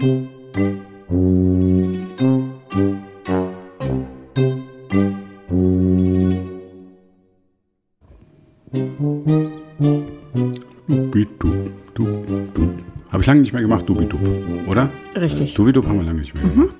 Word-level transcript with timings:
Habe 0.00 0.06
ich 13.22 13.26
lange 13.26 13.40
nicht 13.40 13.52
mehr 13.52 13.62
gemacht, 13.62 13.88
Dubidub, 13.88 14.20
oder? 14.68 14.88
Richtig. 15.16 15.54
Dubidub 15.54 15.84
haben 15.86 15.98
wir 15.98 16.04
lange 16.04 16.20
nicht 16.20 16.32
mehr 16.32 16.44
gemacht. 16.44 16.76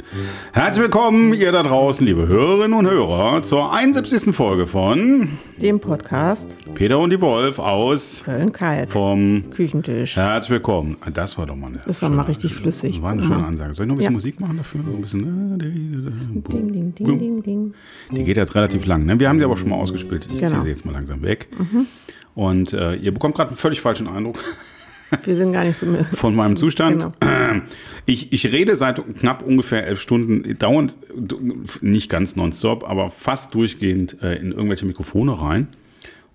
Herzlich 0.59 0.83
willkommen, 0.83 1.35
ihr 1.35 1.53
da 1.53 1.63
draußen, 1.63 2.05
liebe 2.05 2.27
Hörerinnen 2.27 2.77
und 2.77 2.85
Hörer, 2.91 3.45
zur 3.45 3.73
71. 3.73 4.35
Folge 4.35 4.67
von 4.67 5.29
Dem 5.63 5.79
Podcast 5.79 6.57
Peter 6.75 6.99
und 6.99 7.11
die 7.11 7.21
Wolf 7.21 7.61
aus 7.61 8.23
Köln-Kalk. 8.25 8.91
vom 8.91 9.45
Küchentisch. 9.51 10.17
Herzlich 10.17 10.51
willkommen. 10.51 10.97
Das 11.15 11.39
war 11.39 11.47
doch 11.47 11.55
mal 11.55 11.69
eine 11.69 11.79
Das 11.87 12.03
war 12.03 12.11
mal 12.11 12.23
richtig 12.23 12.57
flüssig. 12.57 13.01
War 13.01 13.13
eine 13.13 13.23
schöne. 13.23 13.47
Ansage. 13.47 13.73
Soll 13.75 13.87
ich 13.87 13.89
noch 13.89 13.95
ein 13.95 13.99
bisschen 13.99 14.11
Ja. 14.11 14.17
Musik 14.17 14.41
machen 14.41 14.57
dafür? 14.57 14.81
So 14.85 14.97
ein 14.97 15.01
bisschen. 15.01 15.59
Ding, 16.51 16.73
ding, 16.73 16.93
ding, 16.95 17.19
ding, 17.21 17.43
ding. 17.45 17.75
Die 18.11 18.25
geht 18.25 18.37
jetzt 18.37 18.57
relativ 18.57 18.85
lang. 18.85 19.07
Ne? 19.07 19.21
Wir 19.21 19.29
haben 19.29 19.39
sie 19.39 19.45
aber 19.45 19.57
schon 19.57 19.69
mal 19.69 19.77
ausgespielt. 19.77 20.27
Ich 20.33 20.41
Genau. 20.41 20.51
ziehe 20.51 20.63
sie 20.63 20.69
jetzt 20.71 20.85
mal 20.85 20.91
langsam 20.93 21.23
weg. 21.23 21.47
Und 22.35 22.73
äh, 22.73 22.97
ihr 22.97 23.15
bekommt 23.15 23.37
gerade 23.37 23.51
einen 23.51 23.57
völlig 23.59 23.81
falschen 23.81 24.09
Eindruck 24.09 24.39
Wir 25.25 25.37
sind 25.37 25.53
gar 25.53 25.65
nicht 25.65 25.77
so 25.77 25.87
mit. 25.87 26.05
von 26.07 26.35
meinem 26.35 26.57
Zustand. 26.57 26.99
Genau. 26.99 27.13
Ich, 28.07 28.33
ich 28.33 28.51
rede 28.51 28.75
seit 28.75 29.03
knapp 29.19 29.43
ungefähr 29.47 29.87
elf 29.87 30.01
Stunden 30.01 30.57
dauernd, 30.59 30.95
nicht 31.83 32.09
ganz 32.09 32.37
nonstop, 32.37 32.89
aber 32.89 33.11
fast 33.11 33.55
durchgehend 33.55 34.23
äh, 34.23 34.37
in 34.37 34.53
irgendwelche 34.53 34.87
Mikrofone 34.87 35.39
rein. 35.39 35.69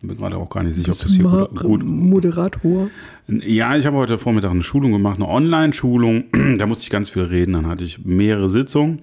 Und 0.04 0.09
bin 0.09 0.18
gerade 0.18 0.38
auch 0.38 0.52
gar 0.52 0.62
nicht 0.62 0.76
sicher, 0.76 0.91
ob 0.91 0.99
das 0.99 1.12
hier 1.13 1.23
gut, 1.23 1.55
gut, 1.59 1.84
Moderator. 1.84 2.90
Ja, 3.27 3.76
ich 3.76 3.88
habe 3.88 3.98
heute 3.98 4.20
Vormittag 4.20 4.52
eine 4.52 4.62
Schulung 4.62 4.91
gemacht, 4.91 5.16
eine 5.16 5.27
Online-Schulung. 5.27 6.26
Da 6.60 6.68
musste 6.68 6.84
ich 6.84 6.91
ganz 6.91 7.10
viel 7.10 7.24
reden. 7.24 7.54
Dann 7.54 7.66
hatte 7.66 7.84
ich 7.85 8.05
mehrere 8.05 8.49
Sitzungen. 8.52 9.02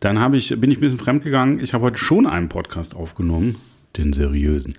Dann 0.00 0.18
habe 0.18 0.38
ich, 0.38 0.58
bin 0.58 0.70
ich 0.70 0.78
ein 0.78 0.80
bisschen 0.80 0.98
fremdgegangen. 0.98 1.60
Ich 1.60 1.74
habe 1.74 1.84
heute 1.84 1.98
schon 1.98 2.26
einen 2.26 2.48
Podcast 2.48 2.96
aufgenommen, 2.96 3.56
den 3.98 4.14
seriösen. 4.14 4.76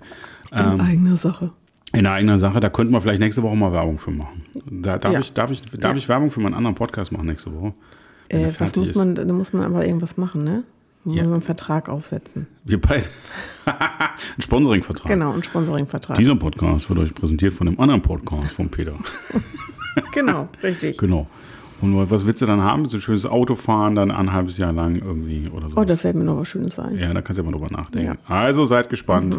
In 0.50 0.58
Ähm. 0.58 0.80
eigener 0.80 1.16
Sache. 1.16 1.52
In 1.92 2.06
eigener 2.06 2.38
Sache, 2.38 2.60
da 2.60 2.68
könnten 2.70 2.92
wir 2.92 3.00
vielleicht 3.00 3.20
nächste 3.20 3.42
Woche 3.42 3.56
mal 3.56 3.72
Werbung 3.72 3.98
für 3.98 4.10
machen. 4.12 4.44
Da, 4.70 4.98
darf, 4.98 5.12
Ja. 5.12 5.20
ich, 5.20 5.32
darf, 5.32 5.50
ich, 5.50 5.62
darf 5.62 5.92
Ja. 5.92 5.96
ich 5.96 6.08
Werbung 6.08 6.30
für 6.30 6.40
meinen 6.40 6.54
anderen 6.54 6.76
Podcast 6.76 7.10
machen 7.10 7.26
nächste 7.26 7.52
Woche? 7.54 7.74
Äh, 8.28 8.48
was 8.58 8.76
muss 8.76 8.90
ist? 8.90 8.96
man, 8.96 9.14
da 9.16 9.24
muss 9.24 9.52
man 9.52 9.64
aber 9.64 9.84
irgendwas 9.84 10.16
machen, 10.16 10.44
ne? 10.44 10.62
Muss 11.02 11.16
Ja. 11.16 11.24
man 11.24 11.32
einen 11.34 11.42
Vertrag 11.42 11.88
aufsetzen. 11.88 12.46
Wir 12.64 12.80
beide. 12.80 13.04
Ein 13.66 14.42
Sponsoringvertrag. 14.42 15.08
Genau, 15.10 15.32
einen 15.32 15.42
Sponsoringvertrag. 15.42 16.16
Dieser 16.18 16.36
Podcast 16.36 16.88
wird 16.90 16.98
euch 17.00 17.14
präsentiert 17.14 17.54
von 17.54 17.66
dem 17.66 17.80
anderen 17.80 18.02
Podcast 18.02 18.52
von 18.52 18.68
Peter. 18.68 18.94
Genau, 20.12 20.48
richtig. 20.62 20.98
genau. 20.98 21.26
Und 21.82 22.10
was 22.10 22.26
willst 22.26 22.42
du 22.42 22.46
dann 22.46 22.62
haben? 22.62 22.88
So 22.88 22.98
ein 22.98 23.00
schönes 23.00 23.26
Auto 23.26 23.54
fahren, 23.54 23.94
dann 23.94 24.10
ein 24.10 24.32
halbes 24.32 24.58
Jahr 24.58 24.72
lang 24.72 24.96
irgendwie 24.96 25.48
oder 25.54 25.70
so. 25.70 25.76
Oh, 25.76 25.84
da 25.84 25.96
fällt 25.96 26.16
mir 26.16 26.24
noch 26.24 26.38
was 26.38 26.48
Schönes 26.48 26.78
ein. 26.78 26.98
Ja, 26.98 27.12
da 27.14 27.22
kannst 27.22 27.38
du 27.38 27.42
ja 27.42 27.50
mal 27.50 27.56
drüber 27.56 27.70
nachdenken. 27.70 28.18
Also 28.26 28.64
seid 28.64 28.88
gespannt. 28.90 29.38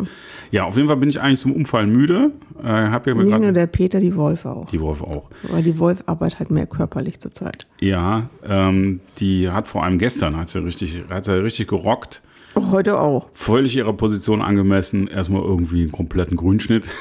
Ja, 0.49 0.65
auf 0.65 0.75
jeden 0.75 0.87
Fall 0.87 0.97
bin 0.97 1.09
ich 1.09 1.21
eigentlich 1.21 1.39
zum 1.39 1.51
Umfallen 1.53 1.91
müde. 1.91 2.31
Äh, 2.63 2.67
hab 2.67 3.07
ja 3.07 3.13
Nicht 3.13 3.39
nur 3.39 3.51
der 3.51 3.67
Peter, 3.67 3.99
die 3.99 4.15
Wolf 4.15 4.45
auch. 4.45 4.67
die 4.69 4.79
Wolf 4.81 5.01
auch. 5.01 5.29
Weil 5.49 5.63
die 5.63 5.77
Wolf 5.79 6.03
arbeitet 6.07 6.39
halt 6.39 6.51
mehr 6.51 6.65
körperlich 6.67 7.19
zurzeit. 7.19 7.67
Ja, 7.79 8.29
ähm, 8.43 8.99
die 9.19 9.49
hat 9.49 9.67
vor 9.67 9.83
allem 9.83 9.97
gestern 9.99 10.37
hat 10.37 10.49
sie 10.49 10.63
richtig, 10.63 11.03
hat 11.09 11.25
sie 11.25 11.33
richtig 11.41 11.67
gerockt. 11.67 12.21
Auch 12.53 12.71
heute 12.71 12.99
auch. 12.99 13.29
Völlig 13.33 13.77
ihrer 13.77 13.93
Position 13.93 14.41
angemessen. 14.41 15.07
Erstmal 15.07 15.41
irgendwie 15.41 15.83
einen 15.83 15.91
kompletten 15.91 16.35
Grünschnitt. 16.37 16.89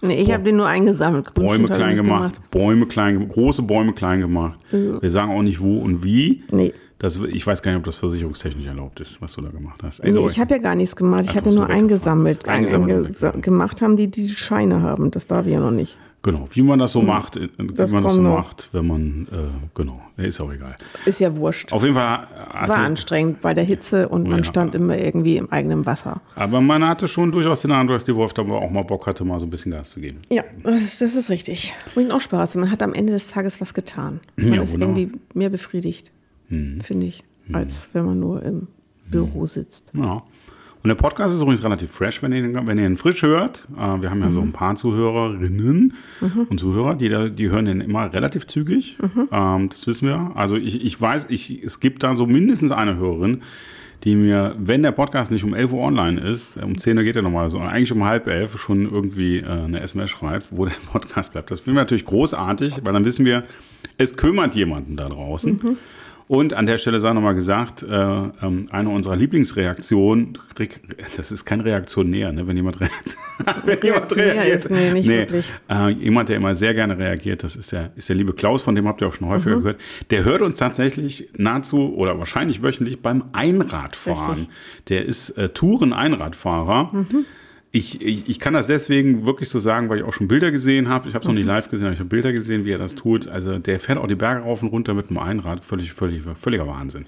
Nee, 0.00 0.20
ich 0.20 0.32
habe 0.32 0.44
den 0.44 0.56
nur 0.56 0.66
eingesammelt. 0.66 1.34
Bäume 1.34 1.66
klein 1.66 1.94
nicht 1.94 2.04
gemacht, 2.04 2.40
Bäume 2.50 2.86
klein, 2.86 3.28
große 3.28 3.62
Bäume 3.62 3.92
klein 3.92 4.20
gemacht. 4.20 4.58
Wir 4.70 5.10
sagen 5.10 5.32
auch 5.32 5.42
nicht 5.42 5.60
wo 5.60 5.78
und 5.78 6.04
wie. 6.04 6.44
Nee. 6.50 6.72
Das, 6.98 7.16
ich 7.16 7.46
weiß 7.46 7.62
gar 7.62 7.70
nicht, 7.70 7.78
ob 7.78 7.84
das 7.84 7.96
versicherungstechnisch 7.96 8.66
erlaubt 8.66 8.98
ist, 8.98 9.22
was 9.22 9.32
du 9.34 9.40
da 9.40 9.50
gemacht 9.50 9.80
hast. 9.84 10.02
Nee, 10.02 10.18
ich 10.26 10.40
habe 10.40 10.54
ja 10.54 10.58
gar 10.58 10.74
nichts 10.74 10.96
gemacht. 10.96 11.26
Ich 11.26 11.36
habe 11.36 11.48
ja 11.48 11.54
nur 11.54 11.68
eingesammelt. 11.68 12.48
Eingesammelt 12.48 12.88
und 12.88 12.96
Einge 12.96 13.08
weggefahren. 13.08 13.42
gemacht 13.42 13.82
haben, 13.82 13.96
die 13.96 14.08
die 14.08 14.28
Scheine 14.28 14.82
haben. 14.82 15.12
Das 15.12 15.28
darf 15.28 15.46
ich 15.46 15.52
ja 15.52 15.60
noch 15.60 15.70
nicht. 15.70 15.96
Genau, 16.20 16.48
wie 16.50 16.62
man 16.62 16.80
das 16.80 16.92
so 16.92 17.00
macht, 17.00 17.36
äh, 17.36 17.48
wie 17.58 17.68
Hm. 17.68 17.74
Das 17.76 17.92
man 17.92 18.02
das 18.02 18.14
so 18.14 18.20
noch. 18.20 18.36
macht, 18.38 18.68
wenn 18.72 18.86
man, 18.88 19.28
äh, 19.30 19.36
genau, 19.74 20.00
ist 20.16 20.40
auch 20.40 20.52
egal. 20.52 20.74
Ist 21.06 21.20
ja 21.20 21.34
wurscht. 21.36 21.72
Auf 21.72 21.82
jeden 21.82 21.94
Fall 21.94 22.26
hatte, 22.50 22.68
War 22.70 22.78
anstrengend 22.78 23.40
bei 23.40 23.54
der 23.54 23.62
Hitze 23.62 24.08
und 24.08 24.28
man 24.28 24.38
Ja. 24.38 24.44
stand 24.44 24.74
immer 24.74 24.98
irgendwie 24.98 25.36
im 25.36 25.50
eigenen 25.52 25.86
Wasser. 25.86 26.20
aber 26.34 26.60
man 26.60 26.86
hatte 26.86 27.06
schon 27.06 27.30
durchaus 27.30 27.62
den 27.62 27.70
Eindruck, 27.70 27.96
dass 27.98 28.04
die 28.04 28.14
Wolf 28.16 28.32
da 28.34 28.42
auch 28.42 28.70
mal 28.70 28.82
Bock 28.82 29.06
hatte, 29.06 29.24
mal 29.24 29.38
so 29.38 29.46
ein 29.46 29.50
bisschen 29.50 29.70
Gas 29.70 29.90
zu 29.90 30.00
geben. 30.00 30.18
Ja, 30.28 30.42
das, 30.64 30.98
das 30.98 31.14
ist 31.14 31.30
richtig. 31.30 31.72
Bringt 31.94 32.10
auch 32.10 32.20
Spaß. 32.20 32.56
Man 32.56 32.70
hat 32.72 32.82
am 32.82 32.94
Ende 32.94 33.12
des 33.12 33.28
Tages 33.28 33.60
was 33.60 33.72
getan. 33.72 34.18
Man 34.36 34.54
Ja, 34.54 34.62
ist 34.62 34.72
wunderbar. 34.72 34.96
irgendwie 34.98 35.20
mehr 35.34 35.50
befriedigt, 35.50 36.10
finde 36.48 37.06
ich, 37.06 37.22
als 37.52 37.90
wenn 37.92 38.04
man 38.06 38.18
nur 38.18 38.42
im 38.42 38.66
Büro 39.08 39.46
sitzt. 39.46 39.92
Ja. 39.94 40.22
Und 40.82 40.88
der 40.88 40.94
Podcast 40.94 41.34
ist 41.34 41.40
übrigens 41.42 41.64
relativ 41.64 41.90
fresh, 41.90 42.22
wenn 42.22 42.32
ihr, 42.32 42.44
ihn- 42.44 42.66
wenn 42.66 42.78
ihr 42.78 42.86
ihn 42.86 42.96
frisch 42.96 43.22
hört. 43.22 43.66
Äh, 43.76 44.00
wir 44.00 44.10
haben 44.10 44.20
ja 44.20 44.30
so 44.30 44.40
ein 44.40 44.52
paar 44.52 44.76
Zuhörerinnen 44.76 45.94
und 46.48 46.60
Zuhörer, 46.60 46.94
die, 46.94 47.08
da, 47.08 47.28
die 47.28 47.50
hören 47.50 47.64
den 47.64 47.80
immer 47.80 48.12
relativ 48.12 48.46
zügig. 48.46 48.96
Ähm, 49.32 49.68
das 49.70 49.86
wissen 49.86 50.06
wir. 50.08 50.32
Also 50.34 50.56
ich, 50.56 50.84
ich 50.84 51.00
weiß, 51.00 51.26
ich, 51.30 51.62
es 51.64 51.80
gibt 51.80 52.02
da 52.04 52.14
so 52.14 52.26
mindestens 52.26 52.70
eine 52.70 52.96
Hörerin, 52.96 53.42
die 54.04 54.14
mir, 54.14 54.54
wenn 54.60 54.82
der 54.84 54.92
Podcast 54.92 55.32
nicht 55.32 55.42
um 55.42 55.52
11 55.54 55.72
Uhr 55.72 55.80
online 55.82 56.20
ist, 56.20 56.56
um 56.62 56.78
10 56.78 56.96
Uhr 56.96 57.02
geht 57.02 57.16
er 57.16 57.22
nochmal 57.22 57.50
so, 57.50 57.58
eigentlich 57.58 57.90
um 57.90 58.04
halb 58.04 58.28
elf 58.28 58.56
schon 58.60 58.88
irgendwie 58.88 59.38
äh, 59.38 59.46
eine 59.48 59.80
SMS 59.80 60.10
schreibt, 60.10 60.48
wo 60.56 60.64
der 60.64 60.74
Podcast 60.92 61.32
bleibt. 61.32 61.50
Das 61.50 61.60
finden 61.60 61.76
wir 61.76 61.82
natürlich 61.82 62.04
großartig, 62.04 62.76
weil 62.84 62.92
dann 62.92 63.04
wissen 63.04 63.24
wir, 63.24 63.42
es 63.96 64.16
kümmert 64.16 64.54
jemanden 64.54 64.94
da 64.96 65.08
draußen. 65.08 65.76
Und 66.28 66.52
an 66.52 66.66
der 66.66 66.76
Stelle 66.78 67.00
sei 67.00 67.12
nochmal 67.14 67.34
gesagt, 67.34 67.82
äh, 67.82 67.86
ähm, 67.90 68.66
eine 68.70 68.90
unserer 68.90 69.16
Lieblingsreaktionen, 69.16 70.36
Re- 70.58 70.68
das 71.16 71.32
ist 71.32 71.44
kein 71.46 71.60
Reaktionär, 71.60 72.32
ne, 72.32 72.46
wenn 72.46 72.54
jemand, 72.56 72.80
reakt, 72.80 73.16
wenn 73.64 73.78
jemand 73.82 74.14
Reaktionär 74.14 74.46
ist, 74.52 74.70
nee, 74.70 74.92
nicht 74.92 75.08
wirklich. 75.08 75.52
Äh, 75.70 75.88
jemand, 75.90 76.28
der 76.28 76.36
immer 76.36 76.54
sehr 76.54 76.74
gerne 76.74 76.98
reagiert, 76.98 77.42
das 77.44 77.56
ist 77.56 77.72
der, 77.72 77.92
ist 77.96 78.08
der 78.10 78.16
liebe 78.16 78.34
Klaus, 78.34 78.62
von 78.62 78.74
dem 78.74 78.86
habt 78.86 79.00
ihr 79.00 79.08
auch 79.08 79.12
schon 79.14 79.28
häufiger 79.28 79.56
Mhm. 79.56 79.60
gehört. 79.62 79.80
Der 80.10 80.24
hört 80.24 80.42
uns 80.42 80.58
tatsächlich 80.58 81.30
nahezu 81.36 81.94
oder 81.96 82.18
wahrscheinlich 82.18 82.62
wöchentlich 82.62 83.00
beim 83.00 83.24
Einradfahren. 83.32 84.38
Richtig. 84.40 84.48
Der 84.88 85.06
ist 85.06 85.30
äh, 85.30 85.48
Touren-Einradfahrer. 85.48 86.90
Mhm. 86.92 87.24
Ich, 87.70 88.00
ich, 88.00 88.28
ich 88.28 88.38
kann 88.40 88.54
das 88.54 88.66
deswegen 88.66 89.26
wirklich 89.26 89.48
so 89.50 89.58
sagen, 89.58 89.88
weil 89.90 89.98
ich 89.98 90.04
auch 90.04 90.14
schon 90.14 90.26
Bilder 90.26 90.50
gesehen 90.50 90.88
habe. 90.88 91.08
Ich 91.08 91.14
habe 91.14 91.22
es 91.22 91.26
noch 91.28 91.32
Mhm. 91.34 91.40
nicht 91.40 91.46
live 91.48 91.68
gesehen, 91.70 91.86
aber 91.86 91.92
ich 91.94 92.00
habe 92.00 92.08
Bilder 92.08 92.32
gesehen, 92.32 92.64
wie 92.64 92.70
er 92.70 92.78
das 92.78 92.94
tut. 92.94 93.28
Also 93.28 93.58
der 93.58 93.78
fährt 93.78 93.98
auch 93.98 94.06
die 94.06 94.14
Berge 94.14 94.40
rauf 94.42 94.62
und 94.62 94.68
runter 94.68 94.94
mit 94.94 95.08
einem 95.10 95.18
Einrad. 95.18 95.62
Völlig, 95.64 95.92
völlig, 95.92 96.22
völliger 96.36 96.66
Wahnsinn. 96.66 97.04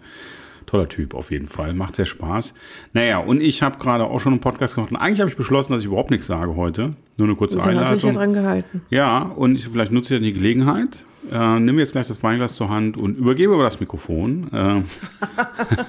Toller 0.67 0.89
Typ 0.89 1.15
auf 1.15 1.31
jeden 1.31 1.49
Fall. 1.49 1.73
Macht 1.73 1.97
sehr 1.97 2.05
Spaß. 2.07 2.53
Naja, 2.93 3.19
und 3.19 3.41
ich 3.41 3.63
habe 3.63 3.79
gerade 3.79 4.05
auch 4.05 4.21
schon 4.21 4.35
einen 4.35 4.41
Podcast 4.41 4.75
gemacht. 4.75 4.91
Und 4.93 4.99
eigentlich 4.99 5.21
habe 5.21 5.31
ich 5.31 5.37
beschlossen, 5.37 5.73
dass 5.73 5.81
ich 5.81 5.87
überhaupt 5.87 6.11
nichts 6.11 6.27
sage 6.27 6.55
heute. 6.55 6.93
Nur 7.17 7.27
eine 7.27 7.37
kurze 7.37 7.57
Da 7.57 7.65
hast 7.65 7.91
du 7.91 7.95
dich 7.95 8.03
ja 8.05 8.13
dran 8.13 8.33
gehalten. 8.35 8.83
Ja, 8.91 9.19
und 9.23 9.55
ich, 9.57 9.67
vielleicht 9.67 9.91
nutze 9.93 10.15
ich 10.15 10.21
ja 10.21 10.25
die 10.27 10.33
Gelegenheit. 10.35 10.99
Äh, 11.33 11.59
nimm 11.59 11.79
jetzt 11.79 11.93
gleich 11.93 12.07
das 12.07 12.23
Weinglas 12.23 12.55
zur 12.55 12.69
Hand 12.69 12.97
und 12.97 13.17
übergebe 13.19 13.53
aber 13.55 13.63
das 13.63 13.81
Mikrofon 13.81 14.49
äh, 14.53 14.83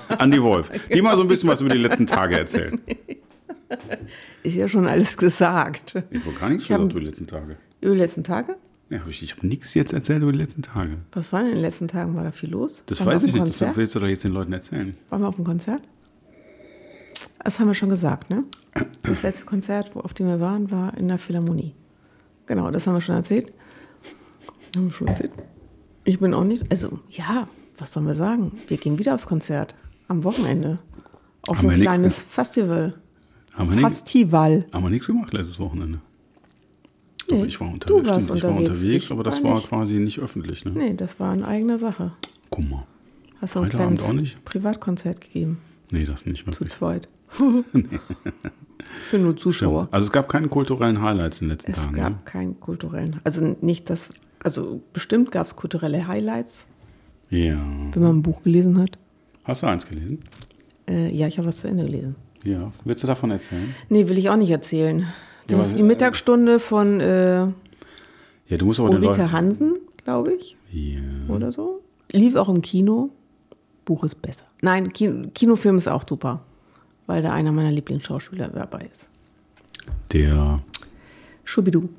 an 0.17 0.31
die 0.31 0.41
Wolf. 0.41 0.71
Die 0.93 1.01
mal 1.03 1.15
so 1.15 1.21
ein 1.21 1.27
bisschen 1.27 1.49
was 1.49 1.61
über 1.61 1.69
die 1.69 1.77
letzten 1.77 2.07
Tage 2.07 2.37
erzählen. 2.37 2.79
Ist 4.43 4.55
ja 4.55 4.67
schon 4.67 4.87
alles 4.87 5.17
gesagt. 5.17 5.95
Ich 6.09 6.25
habe 6.25 6.35
gar 6.39 6.49
nichts 6.49 6.65
hab- 6.69 6.77
gesagt 6.77 6.91
über 6.91 6.99
die 6.99 7.05
letzten 7.07 7.27
Tage. 7.27 7.57
Über 7.81 7.93
die 7.93 7.99
letzten 7.99 8.23
Tage? 8.23 8.55
Ja, 8.89 8.99
hab 8.99 9.07
ich 9.07 9.23
ich 9.23 9.35
habe 9.35 9.47
nichts 9.47 9.73
jetzt 9.73 9.93
erzählt 9.93 10.21
über 10.21 10.31
die 10.33 10.37
letzten 10.37 10.61
Tage. 10.61 10.97
Was 11.13 11.31
war 11.31 11.39
denn 11.39 11.49
in 11.49 11.55
den 11.55 11.61
letzten 11.61 11.87
Tagen? 11.87 12.15
War 12.15 12.23
da 12.23 12.31
viel 12.31 12.49
los? 12.51 12.83
Das 12.87 12.99
Waren 12.99 13.07
weiß 13.15 13.23
ich 13.23 13.33
nicht. 13.33 13.47
Das 13.47 13.59
Konzert? 13.59 13.77
willst 13.77 13.95
du 13.95 13.99
doch 13.99 14.07
jetzt 14.07 14.23
den 14.23 14.33
Leuten 14.33 14.51
erzählen. 14.53 14.95
Waren 15.09 15.21
wir 15.21 15.27
auf 15.29 15.35
dem 15.35 15.45
Konzert? 15.45 15.81
Das 17.43 17.59
haben 17.59 17.67
wir 17.67 17.73
schon 17.73 17.89
gesagt, 17.89 18.29
ne? 18.29 18.43
Das 19.03 19.21
letzte 19.23 19.45
Konzert, 19.45 19.95
wo, 19.95 20.01
auf 20.01 20.13
dem 20.13 20.27
wir 20.27 20.39
waren, 20.39 20.69
war 20.71 20.95
in 20.97 21.07
der 21.07 21.17
Philharmonie. 21.17 21.73
Genau, 22.45 22.69
das 22.69 22.85
haben 22.85 22.93
wir 22.93 23.01
schon 23.01 23.15
erzählt. 23.15 23.51
Haben 24.75 24.87
wir 24.89 24.93
schon 24.93 25.07
erzählt. 25.07 25.31
Ich 26.03 26.19
bin 26.19 26.33
auch 26.33 26.43
nicht, 26.43 26.69
also 26.71 26.99
ja, 27.09 27.47
was 27.77 27.93
sollen 27.93 28.05
wir 28.07 28.15
sagen? 28.15 28.51
Wir 28.67 28.77
gehen 28.77 28.99
wieder 28.99 29.15
aufs 29.15 29.25
Konzert 29.27 29.73
am 30.07 30.23
Wochenende. 30.23 30.79
Auf 31.47 31.57
Haben 31.59 31.69
ein 31.69 31.81
kleines 31.81 32.21
Festival. 32.23 33.00
Haben 33.53 33.71
Festival. 33.73 34.65
haben 34.71 34.83
wir 34.83 34.89
nichts 34.89 35.07
gemacht 35.07 35.33
letztes 35.33 35.59
Wochenende? 35.59 35.99
Doch, 37.27 37.37
Nee, 37.37 37.45
ich 37.45 37.59
war 37.59 37.67
du 37.67 37.73
unterwegs. 37.73 38.09
warst 38.09 38.23
stimmt, 38.23 38.37
ich 38.39 38.43
war 38.43 38.49
unterwegs, 38.51 38.79
unterwegs, 38.79 39.05
ich 39.05 39.11
aber 39.11 39.23
das 39.23 39.43
war 39.43 39.55
nicht. 39.55 39.67
quasi 39.69 39.93
nicht 39.95 40.19
öffentlich. 40.19 40.65
Ne? 40.65 40.71
Nee, 40.71 40.93
das 40.95 41.19
war 41.19 41.33
in 41.33 41.43
eigener 41.43 41.77
Sache. 41.77 42.13
Guck 42.49 42.69
mal. 42.69 42.83
Hast 43.39 43.55
du 43.55 43.59
ein 43.61 43.69
kleines 43.69 44.03
auch 44.03 44.13
nicht? 44.13 44.43
Privatkonzert 44.45 45.21
gegeben. 45.21 45.59
Nee, 45.91 46.05
das 46.05 46.25
nicht 46.25 46.41
Zu 46.45 46.47
wirklich. 46.51 46.69
zweit. 46.71 47.09
Für 49.09 49.17
nur 49.17 49.37
Zuschauer. 49.37 49.87
Also 49.91 50.05
es 50.07 50.11
gab 50.11 50.27
keine 50.29 50.47
kulturellen 50.47 51.01
Highlights 51.01 51.41
in 51.41 51.47
den 51.47 51.57
letzten 51.57 51.71
Es 51.71 51.77
Tagen. 51.77 51.95
gab 51.95 52.09
Ne? 52.11 52.17
keinen 52.25 52.59
kulturellen, 52.59 53.19
also 53.23 53.55
nicht 53.61 53.89
das, 53.89 54.11
also 54.43 54.81
bestimmt 54.93 55.31
gab 55.31 55.45
es 55.45 55.55
kulturelle 55.55 56.07
Highlights, 56.07 56.67
Ja. 57.29 57.59
wenn 57.93 58.01
man 58.01 58.17
ein 58.17 58.21
Buch 58.23 58.43
gelesen 58.43 58.79
hat. 58.79 58.97
Hast 59.43 59.63
du 59.63 59.67
eins 59.67 59.87
gelesen? 59.87 60.19
Äh, 60.89 61.13
ja, 61.13 61.27
ich 61.27 61.37
habe 61.37 61.47
was 61.47 61.57
zu 61.57 61.67
Ende 61.67 61.85
gelesen. 61.85 62.15
Ja. 62.43 62.71
Willst 62.85 63.03
du 63.03 63.07
davon 63.07 63.31
erzählen? 63.31 63.73
Nee, 63.89 64.07
will 64.09 64.17
ich 64.17 64.29
auch 64.29 64.35
nicht 64.37 64.49
erzählen. 64.51 65.07
Das 65.47 65.57
Ja, 65.57 65.63
ist 65.65 65.77
die 65.77 65.81
äh, 65.81 65.83
Mittagsstunde 65.85 66.59
von 66.59 66.99
äh, 66.99 67.41
Ja, 68.47 68.57
du 68.57 68.65
musst 68.65 68.79
aber 68.79 68.89
Ulrike. 68.89 69.31
Hansen, 69.31 69.77
glaube 70.03 70.33
ich, 70.33 70.55
Ja. 70.71 70.99
oder 71.29 71.51
so. 71.51 71.81
Lief 72.11 72.35
auch 72.35 72.49
im 72.49 72.61
Kino. 72.61 73.09
Buch 73.85 74.03
ist 74.03 74.21
besser. 74.21 74.45
Nein, 74.61 74.93
Kino, 74.93 75.27
Kinofilm 75.33 75.77
ist 75.77 75.87
auch 75.87 76.03
super, 76.07 76.41
weil 77.07 77.21
da 77.21 77.33
einer 77.33 77.51
meiner 77.51 77.71
Lieblingsschauspieler 77.71 78.47
dabei 78.49 78.87
ist. 78.91 79.09
Der, 80.11 80.59
Schubidu. 81.43 81.89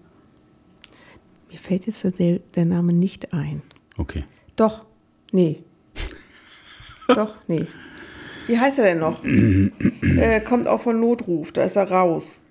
Mir 1.50 1.58
fällt 1.58 1.86
jetzt 1.86 2.04
der, 2.18 2.38
der 2.54 2.64
Name 2.64 2.92
nicht 2.92 3.32
ein. 3.32 3.62
okay. 3.98 4.24
Doch, 4.56 4.84
nee. 5.32 5.62
Doch, 7.08 7.34
nee. 7.48 7.66
Wie 8.46 8.58
heißt 8.58 8.78
er 8.78 8.84
denn 8.84 8.98
noch? 8.98 9.22
äh, 10.02 10.40
kommt 10.40 10.68
auch 10.68 10.80
von 10.80 10.98
Notruf, 11.00 11.52
da 11.52 11.64
ist 11.64 11.76
er 11.76 11.90
raus. 11.90 12.42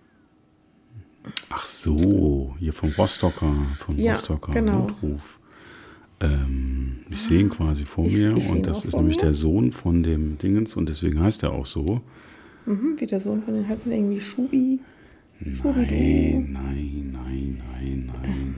Ach 1.49 1.65
so, 1.65 2.55
hier 2.59 2.73
vom 2.73 2.89
Rostocker, 2.97 3.53
vom 3.85 3.97
Ja, 3.97 4.13
Rostocker 4.13 4.53
genau. 4.53 4.87
Notruf. 4.87 5.39
Ähm, 6.19 6.99
ich 7.09 7.19
sehe 7.21 7.41
ihn 7.41 7.49
quasi 7.49 7.83
vor 7.85 8.05
Ich- 8.05 8.13
mir 8.15 8.35
ich 8.37 8.49
und 8.49 8.65
das 8.67 8.79
auch 8.81 8.85
ist 8.85 8.95
nämlich 8.95 9.17
mir. 9.17 9.23
der 9.23 9.33
Sohn 9.33 9.71
von 9.71 10.03
dem 10.03 10.37
Dingens 10.37 10.75
und 10.75 10.87
deswegen 10.89 11.19
heißt 11.21 11.43
er 11.43 11.51
auch 11.53 11.65
so. 11.65 12.01
Mhm, 12.65 12.95
wie 12.97 13.05
der 13.05 13.19
Sohn 13.19 13.41
von 13.43 13.53
den 13.55 13.67
heißt 13.67 13.85
er 13.87 13.93
irgendwie 13.93 14.21
Schubi. 14.21 14.79
Schubidu. 15.43 15.95
Nein, 15.95 16.49
nein, 16.53 17.11
nein, 17.13 17.61
nein, 17.71 18.11
nein. 18.21 18.55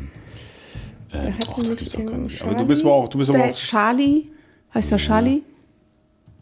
Der 1.14 1.26
Äh, 1.28 1.32
hatte 1.34 1.48
och, 1.48 1.58
das 1.60 1.68
nicht 1.70 1.80
gibt's 1.80 1.94
doch 1.96 2.06
gar 2.06 2.18
nicht. 2.18 2.42
Aber 2.44 2.56
du 2.56 2.66
bist 2.66 2.82
aber 2.84 2.94
auch, 2.94 3.08
du 3.08 3.18
bist 3.18 3.30
aber 3.30 3.46
auch, 3.46 3.54
Charlie. 3.54 4.30
Heißt 4.74 4.92
er 4.92 4.98
Charlie? 4.98 5.44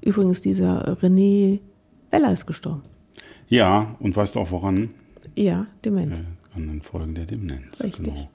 Übrigens, 0.04 0.42
dieser 0.42 0.98
René 1.02 1.60
Bella 2.10 2.32
ist 2.32 2.46
gestorben. 2.46 2.84
ja, 3.48 3.96
und 4.00 4.16
weißt 4.16 4.36
du 4.36 4.40
auch 4.40 4.52
woran? 4.52 4.90
Ja, 5.36 5.68
dement. 5.86 6.20
Äh, 6.20 6.56
an 6.56 6.68
den 6.68 6.82
Folgen 6.82 7.16
der 7.16 7.26
Demenz. 7.26 7.82
Richtig. 7.84 8.06
Genau. 8.06 8.30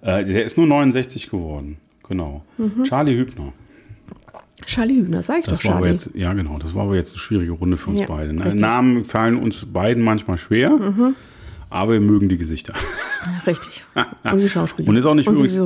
Äh, 0.00 0.24
der 0.24 0.44
ist 0.44 0.56
nur 0.56 0.66
69 0.66 1.30
geworden. 1.30 1.76
Genau. 2.08 2.42
Mhm. 2.58 2.84
Charlie 2.84 3.16
Hübner. 3.16 3.52
Charlie 4.66 4.96
Hübner, 4.96 5.22
sag 5.22 5.40
ich 5.40 5.44
Das 5.46 5.58
doch 5.58 5.70
Charlie. 5.70 5.90
jetzt, 5.92 6.10
ja 6.14 6.32
genau, 6.32 6.58
das 6.58 6.74
war 6.74 6.84
aber 6.84 6.96
jetzt 6.96 7.12
eine 7.12 7.18
schwierige 7.18 7.52
Runde 7.52 7.76
für 7.76 7.90
uns 7.90 8.00
Ja, 8.00 8.06
beide. 8.06 8.32
Ne? 8.34 8.54
Namen 8.54 9.04
fallen 9.04 9.36
uns 9.36 9.66
beiden 9.66 10.02
manchmal 10.02 10.38
schwer, 10.38 10.70
aber 11.74 11.94
wir 11.94 12.00
mögen 12.00 12.28
die 12.28 12.38
Gesichter. 12.38 12.72
Richtig. 13.46 13.84
Und 14.22 14.38
die 14.38 14.48
Schauspieler. 14.48 14.88
Und 14.88 14.96
ist 14.96 15.06
auch 15.06 15.14
nicht 15.14 15.26
und 15.28 15.34
übrigens. 15.34 15.58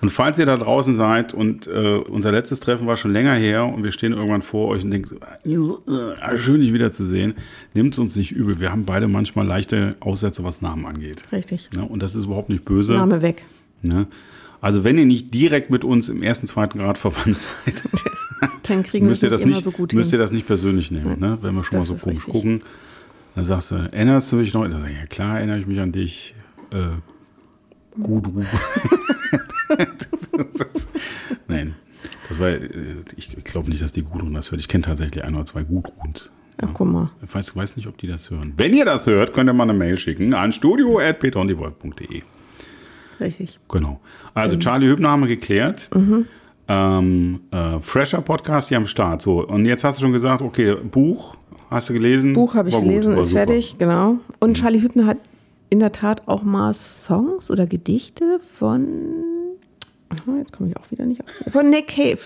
Und 0.00 0.10
falls 0.10 0.38
ihr 0.38 0.46
da 0.46 0.56
draußen 0.56 0.96
seid 0.96 1.34
und 1.34 1.66
äh, 1.66 1.96
unser 1.96 2.32
letztes 2.32 2.58
Treffen 2.58 2.86
war 2.86 2.96
schon 2.96 3.12
länger 3.12 3.34
her 3.34 3.66
und 3.66 3.84
wir 3.84 3.92
stehen 3.92 4.12
irgendwann 4.12 4.42
vor 4.42 4.68
euch 4.68 4.82
und 4.82 4.90
denken, 4.90 5.18
äh, 5.44 6.36
schön 6.36 6.60
dich 6.62 6.72
wiederzusehen, 6.72 7.34
nehmt 7.74 7.92
es 7.92 7.98
uns 7.98 8.16
nicht 8.16 8.32
übel. 8.32 8.60
Wir 8.60 8.72
haben 8.72 8.84
beide 8.84 9.08
manchmal 9.08 9.46
leichte 9.46 9.94
Aussätze, 10.00 10.42
was 10.42 10.62
Namen 10.62 10.86
angeht. 10.86 11.22
Richtig. 11.30 11.68
Ne? 11.76 11.84
Und 11.84 12.02
das 12.02 12.14
ist 12.14 12.24
überhaupt 12.24 12.48
nicht 12.48 12.64
böse. 12.64 12.94
Name 12.94 13.20
weg. 13.20 13.44
Ne? 13.82 14.06
Also 14.62 14.84
wenn 14.84 14.96
ihr 14.96 15.06
nicht 15.06 15.34
direkt 15.34 15.70
mit 15.70 15.84
uns 15.84 16.08
im 16.08 16.22
ersten, 16.22 16.46
zweiten 16.46 16.78
Grad 16.78 16.96
verwandt 16.96 17.38
seid, 17.38 17.82
Dann 18.62 18.82
kriegen 18.82 19.06
müsst 19.06 19.22
ihr, 19.22 19.28
nicht 19.28 19.40
das 19.40 19.46
nicht, 19.46 19.64
so 19.64 19.70
gut 19.70 19.92
müsst 19.92 20.12
ihr 20.12 20.18
das 20.18 20.32
nicht 20.32 20.46
persönlich 20.46 20.90
nehmen, 20.90 21.20
ne? 21.20 21.38
wenn 21.42 21.54
wir 21.54 21.62
schon 21.62 21.78
Das 21.78 21.88
mal 21.88 21.98
so 21.98 22.02
komisch 22.02 22.18
richtig. 22.20 22.32
gucken. 22.32 22.62
Dann 23.34 23.44
sagst 23.44 23.70
du, 23.70 23.76
erinnerst 23.76 24.30
du 24.32 24.36
mich 24.36 24.52
noch? 24.52 24.62
Dann 24.62 24.80
sag 24.80 24.90
ich, 24.90 24.96
ja 24.96 25.06
klar, 25.06 25.38
erinnere 25.38 25.58
ich 25.58 25.66
mich 25.66 25.80
an 25.80 25.92
dich. 25.92 26.34
Äh, 26.70 26.88
Gudru. 28.00 28.42
Nein, 31.48 31.74
das 32.28 32.40
war, 32.40 32.48
äh, 32.48 32.60
ich 33.16 33.30
glaube 33.44 33.68
nicht, 33.70 33.82
dass 33.82 33.92
die 33.92 34.02
Gudrun 34.02 34.34
das 34.34 34.50
hört. 34.50 34.60
Ich 34.60 34.68
kenne 34.68 34.82
tatsächlich 34.82 35.24
ein 35.24 35.34
oder 35.34 35.46
zwei 35.46 35.62
Gudruns. 35.62 36.30
Ach, 36.60 36.68
guck 36.72 36.86
mal. 36.86 37.10
Ich 37.22 37.34
weiß, 37.34 37.56
weiß 37.56 37.76
nicht, 37.76 37.86
ob 37.88 37.98
die 37.98 38.06
das 38.06 38.30
hören. 38.30 38.54
Wenn 38.56 38.74
ihr 38.74 38.84
das 38.84 39.06
hört, 39.06 39.32
könnt 39.32 39.48
ihr 39.48 39.54
mal 39.54 39.64
eine 39.64 39.72
Mail 39.72 39.98
schicken 39.98 40.34
an 40.34 40.52
studio.peterunddiewolf.de. 40.52 42.22
Richtig. 43.20 43.58
Genau. 43.68 44.00
Also 44.34 44.56
Charlie 44.56 44.88
Hübner 44.88 45.10
haben 45.10 45.22
wir 45.22 45.28
geklärt. 45.28 45.90
Ähm, 46.68 47.40
äh, 47.50 47.80
Fresher 47.80 48.20
Podcast 48.20 48.68
hier 48.68 48.78
am 48.78 48.86
Start. 48.86 49.22
So, 49.22 49.46
und 49.46 49.64
jetzt 49.64 49.84
hast 49.84 49.98
du 49.98 50.02
schon 50.02 50.12
gesagt, 50.12 50.42
okay, 50.42 50.74
Buch 50.76 51.36
hast 51.72 51.88
du 51.88 51.92
gelesen? 51.94 52.32
Buch 52.32 52.54
habe 52.54 52.68
ich 52.68 52.74
War 52.74 52.82
gut, 52.82 52.90
gelesen, 52.90 53.12
war 53.14 53.20
ist 53.22 53.28
super. 53.28 53.42
Mhm. 53.42 53.46
fertig, 53.46 53.76
genau. 53.78 54.18
Und 54.40 54.56
Charlie 54.56 54.80
Hübner 54.82 55.06
hat 55.06 55.18
in 55.70 55.80
der 55.80 55.92
Tat 55.92 56.28
auch 56.28 56.42
mal 56.42 56.74
Songs 56.74 57.50
oder 57.50 57.66
Gedichte 57.66 58.40
von, 58.40 58.86
aha, 60.10 60.38
jetzt 60.38 60.52
komme 60.52 60.70
ich 60.70 60.76
auch 60.76 60.90
wieder 60.90 61.06
nicht 61.06 61.20
auf, 61.22 61.52
von 61.52 61.70
Nick 61.70 61.88
Cave 61.88 62.18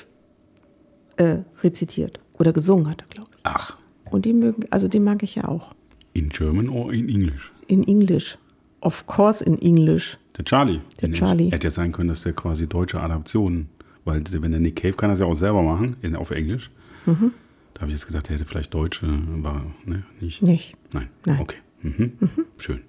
äh, 1.16 1.38
rezitiert. 1.62 2.20
Oder 2.38 2.52
gesungen 2.52 2.90
hat 2.90 3.02
er, 3.02 3.06
glaube 3.08 3.31
ich. 3.32 3.40
Ach, 3.44 3.76
Und 4.10 4.25
den 4.25 4.38
mögen, 4.40 4.64
also 4.70 4.88
den 4.88 5.04
mag 5.04 5.22
ich 5.22 5.37
ja 5.37 5.48
auch. 5.48 5.75
in 6.12 6.28
German 6.28 6.69
or 6.69 6.93
in 6.93 7.08
English? 7.08 7.52
In 7.69 7.82
English. 7.84 8.37
Of 8.81 9.06
course 9.06 9.43
in 9.44 9.58
English. 9.60 10.19
Der 10.37 10.44
Charlie. 10.44 10.81
Der 11.00 11.10
Charlie. 11.12 11.50
Hätte 11.50 11.69
jetzt 11.69 11.76
sein 11.76 11.93
können, 11.93 12.08
dass 12.08 12.22
der 12.22 12.32
quasi 12.34 12.66
deutsche 12.66 13.00
Adaptionen, 13.00 13.69
weil 14.04 14.22
wenn 14.31 14.50
der 14.50 14.60
Nick 14.60 14.76
Cave 14.76 14.93
kann 14.93 15.08
das 15.08 15.20
ja 15.20 15.26
auch 15.26 15.34
selber 15.34 15.62
machen, 15.62 15.96
in, 16.02 16.14
auf 16.14 16.31
Englisch. 16.31 16.70
Mhm. 17.06 17.32
Da 17.76 17.82
habe 17.82 17.90
ich 17.90 17.99
jetzt 17.99 18.06
gedacht, 18.06 18.28
der 18.31 18.37
hätte 18.37 18.46
vielleicht 18.46 18.73
deutsche, 18.73 19.06
aber 19.34 19.67
ne, 19.84 20.02
nicht. 20.19 20.40
Nicht. 20.40 20.75
Nein. 20.93 21.08
Nein. 21.26 21.40
Okay. 21.40 21.56
Mhm. 21.82 22.12
Schön. 22.56 22.81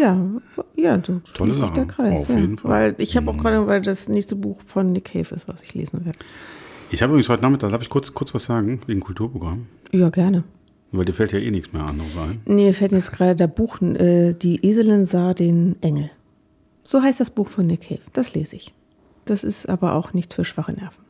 Ja, 0.00 0.16
ja, 0.76 1.02
so 1.04 1.20
Tolle 1.34 1.52
Sache. 1.54 1.74
der 1.74 1.86
Kreis. 1.86 2.20
Auf 2.20 2.28
ja. 2.28 2.38
jeden 2.38 2.56
Fall. 2.56 2.70
Mhm. 2.70 2.94
Weil 2.94 3.02
ich 3.02 3.16
habe 3.16 3.32
auch 3.32 3.36
gerade, 3.36 3.66
weil 3.66 3.80
das 3.82 4.08
nächste 4.08 4.36
Buch 4.36 4.60
von 4.64 4.92
Nick 4.92 5.06
Cave 5.06 5.34
ist, 5.34 5.48
was 5.48 5.60
ich 5.62 5.74
lesen 5.74 6.04
werde. 6.04 6.20
Ich 6.92 7.02
habe 7.02 7.10
übrigens 7.10 7.28
heute 7.28 7.42
Nachmittag, 7.42 7.72
darf 7.72 7.82
ich 7.82 7.90
kurz, 7.90 8.14
kurz 8.14 8.32
was 8.32 8.44
sagen, 8.44 8.80
wegen 8.86 9.00
Kulturprogramm? 9.00 9.66
Ja, 9.90 10.08
gerne. 10.10 10.44
Weil 10.92 11.04
dir 11.04 11.14
fällt 11.14 11.32
ja 11.32 11.40
eh 11.40 11.50
nichts 11.50 11.72
mehr 11.72 11.84
anderes 11.84 12.16
ein. 12.16 12.40
Nee, 12.46 12.66
mir 12.66 12.74
fällt 12.74 12.92
jetzt 12.92 13.10
gerade 13.10 13.34
der 13.34 13.48
Buch, 13.48 13.82
äh, 13.82 14.34
Die 14.34 14.64
Eselin 14.64 15.08
sah 15.08 15.34
den 15.34 15.74
Engel. 15.82 16.10
So 16.84 17.02
heißt 17.02 17.18
das 17.18 17.30
Buch 17.30 17.48
von 17.48 17.66
Nick 17.66 17.88
Cave. 17.88 18.00
Das 18.12 18.34
lese 18.34 18.54
ich. 18.54 18.72
Das 19.24 19.42
ist 19.42 19.68
aber 19.68 19.94
auch 19.94 20.14
nichts 20.14 20.36
für 20.36 20.44
schwache 20.44 20.72
Nerven. 20.72 21.07